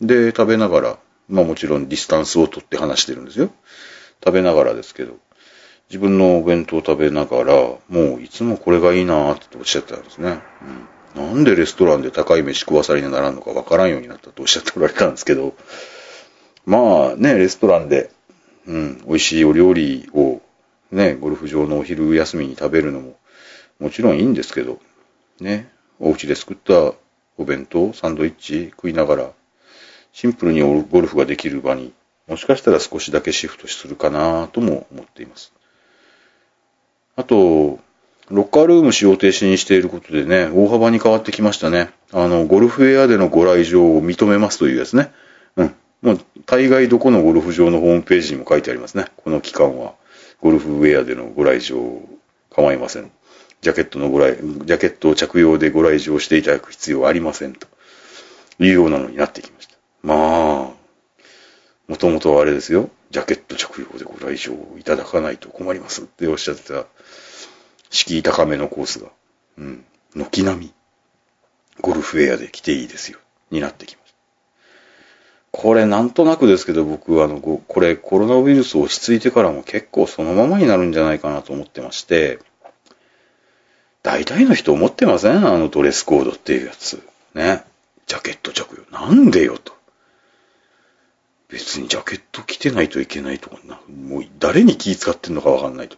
[0.01, 3.49] で、食べながら、まあもちろんディスタンスを取って話してるんですよ。
[4.23, 5.17] 食べながらですけど、
[5.89, 7.79] 自分のお弁当を食べながら、も
[8.17, 10.29] ういつもこれがいいなーっておっしゃってたんですね。
[10.61, 10.87] うん。
[11.15, 15.55] なんでレストランで高い飯食わされにならんのかわからんようになったとおっしゃっておられたんですけど、
[16.65, 18.11] まあね、レストランで、
[18.67, 20.41] うん、美味しいお料理を
[20.91, 23.17] ね、ゴルフ場のお昼休みに食べるのも
[23.79, 24.79] もちろんいいんですけど、
[25.39, 26.93] ね、お家で作った
[27.37, 29.31] お弁当、サンドイッチ食いながら、
[30.11, 31.93] シンプルにゴルフができる場に、
[32.27, 35.53] もしかしたら少しだけシフトするかなとも思っています。
[37.15, 37.79] あと、
[38.29, 41.91] ロッカールーム使用停止にしていることでね、大幅に変わってきましたね。
[42.11, 45.11] あの、ゴルフウェアでのご来場を認めますというやつね。
[45.55, 45.75] うん。
[46.01, 49.05] もう、大概どこのゴルフ場のホームページにも書いてありますね。
[49.15, 49.93] この期間は、
[50.41, 51.77] ゴルフウェアでのご来場
[52.49, 53.11] 構いません。
[53.61, 57.53] ジャケットのご来、ジャケットを着用でご来場していただく必要はありません。
[57.53, 57.67] と
[58.59, 59.75] いうようなのになってきました。
[60.03, 60.17] まあ、
[61.87, 62.89] もともとはあれですよ。
[63.09, 66.85] ジャケット着用でご来場をいただかないと困りますっておっしゃってた、
[67.89, 69.09] 敷居高めのコースが、
[69.57, 69.85] うん、
[70.15, 70.73] 軒並み、
[71.81, 73.19] ゴルフウェアで来ていいですよ、
[73.51, 74.17] になってきました。
[75.51, 82.39] これなんとなくですけど僕あの、これコロナウイルス落ち着いてからも結構そのままになるんじゃないかなと思ってまして、
[84.03, 85.45] 大体の人思ってません？
[85.45, 87.01] あのドレスコードっていうやつ。
[87.33, 87.63] ね。
[88.05, 88.97] ジャケット着用。
[88.97, 89.75] なんでよと。
[91.49, 93.81] 別にジャケット着てないといけないとかな。
[93.89, 95.97] もう誰に気使ってんのかわかんないと。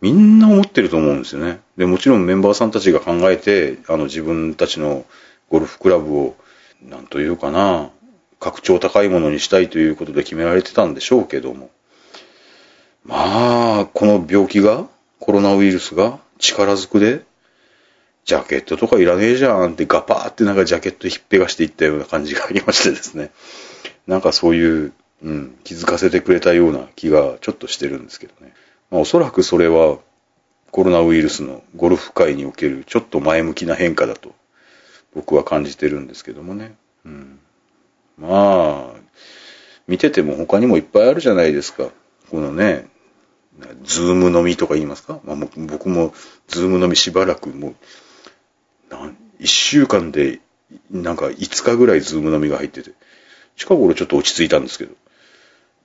[0.00, 1.60] みんな思ってると思うんですよね。
[1.76, 5.04] で、もちろんメンバーさんたちが考えて、あの自分たちの
[5.50, 6.36] ゴルフクラブを、
[6.82, 7.90] なんというかな、
[8.40, 11.70] 格調高いものにしたいということで決められてたんでしょうけども。
[13.04, 14.86] まあ、この病気が、
[15.20, 17.22] コロナウイルスが力ずくで、
[18.24, 23.30] ジャケットとかいらねえじゃんってガパーってなんかジャケットひっぺがしていったような感じがありましてですね。
[24.06, 24.92] なんかそういう、
[25.22, 28.54] うん、気づかせてくれたような気がちょっとしてるんですけどね。
[28.94, 29.98] まあおそらくそれは
[30.70, 34.32] コロナウイルスのゴルフ界におけるちょっと前向きな変化だと
[35.12, 36.76] 僕は感じてるんですけどもね。
[37.04, 37.40] うん、
[38.16, 39.00] まあ、
[39.88, 41.88] 見てても他にもいっぱいあるじゃないですか。
[42.30, 42.88] このね、
[43.82, 46.14] ズーム飲みとか言いますか、まあ、僕も
[46.46, 47.74] ズーム飲みしばらくもう、
[49.40, 50.40] 一週間で
[50.90, 52.92] なんか5日ぐらいズーム飲みが入ってて、
[53.56, 54.94] 近頃ちょっと落ち着いたんですけど、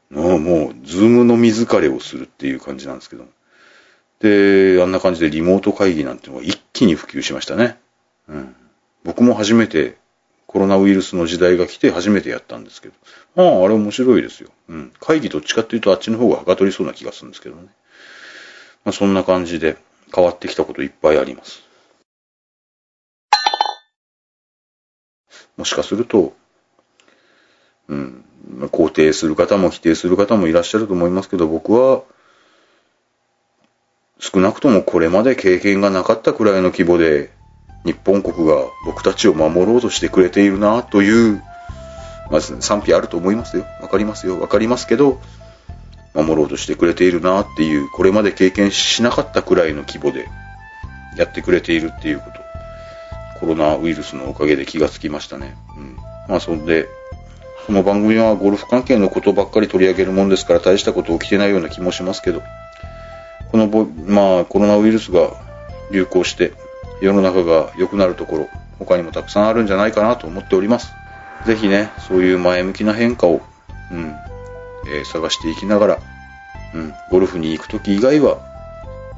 [0.10, 3.26] もう、もうズーム飲み疲れをするっていう感じなんですけど。
[4.20, 7.80] で、あんな感じでリモート会議なんてのが一気に普及しましたね。
[8.28, 8.56] うん。
[9.04, 9.98] 僕も初めて
[10.48, 12.96] コロナウイルスの時代が来て初めてやったんですけど。
[13.38, 14.50] ああ、あれ面白いですよ。
[14.68, 14.92] うん。
[15.00, 17.68] 会議どっちかっていうとあっちの方がはかどりそうな気がするんですけどね。
[18.84, 19.78] まあそんな感じで
[20.14, 21.62] 変わってきたこといっぱいあります。
[25.56, 26.34] もしかすると、
[27.90, 28.24] うん、
[28.62, 32.04] 肯定する方も否定する方もいらっしゃると思いますけど、僕は、
[34.20, 37.32] 少なくともこれまで経験がなかったくらいの規模で
[37.86, 41.42] 日本国が僕たちを守ろうとしてくれているなという、
[42.30, 43.66] まず、賛否あると思いますよ。
[43.82, 44.40] わかりますよ。
[44.40, 45.20] わかりますけど、
[46.14, 50.28] 守ろうとしてくれているなっていう、これまで経験しなかったくらいの規模で
[51.18, 52.40] やってくれているっていうこと。
[53.40, 55.56] コロナウイルスのおかげで気がつきましたね。
[55.78, 55.98] うん。
[56.28, 56.88] まあ、そんで、
[57.68, 62.42] この番組はゴルフ関係のことばっかり取り上げるもんですから大したこと起きてないような気もしますけど、
[63.52, 65.32] このぼ、まあ、コロナウイルスが
[65.92, 66.54] 流行して、
[67.02, 68.50] 世の中が良くなるところ、
[68.80, 70.92] 他にもたくさんあるんじゃないかなと思っております。
[71.46, 73.42] ぜひね、そういう前向きな変化を、
[73.92, 74.16] うん、
[74.88, 76.00] えー、探していきながら、
[76.74, 78.40] うん、ゴルフに行くとき以外は、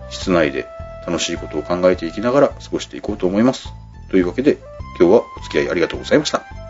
[0.09, 0.67] 室内で
[1.07, 3.69] 楽しいことを考えていきながら過ごしていこうと思います。
[4.09, 4.57] というわけで、
[4.99, 6.60] 今日はお付き合いありがとうございました。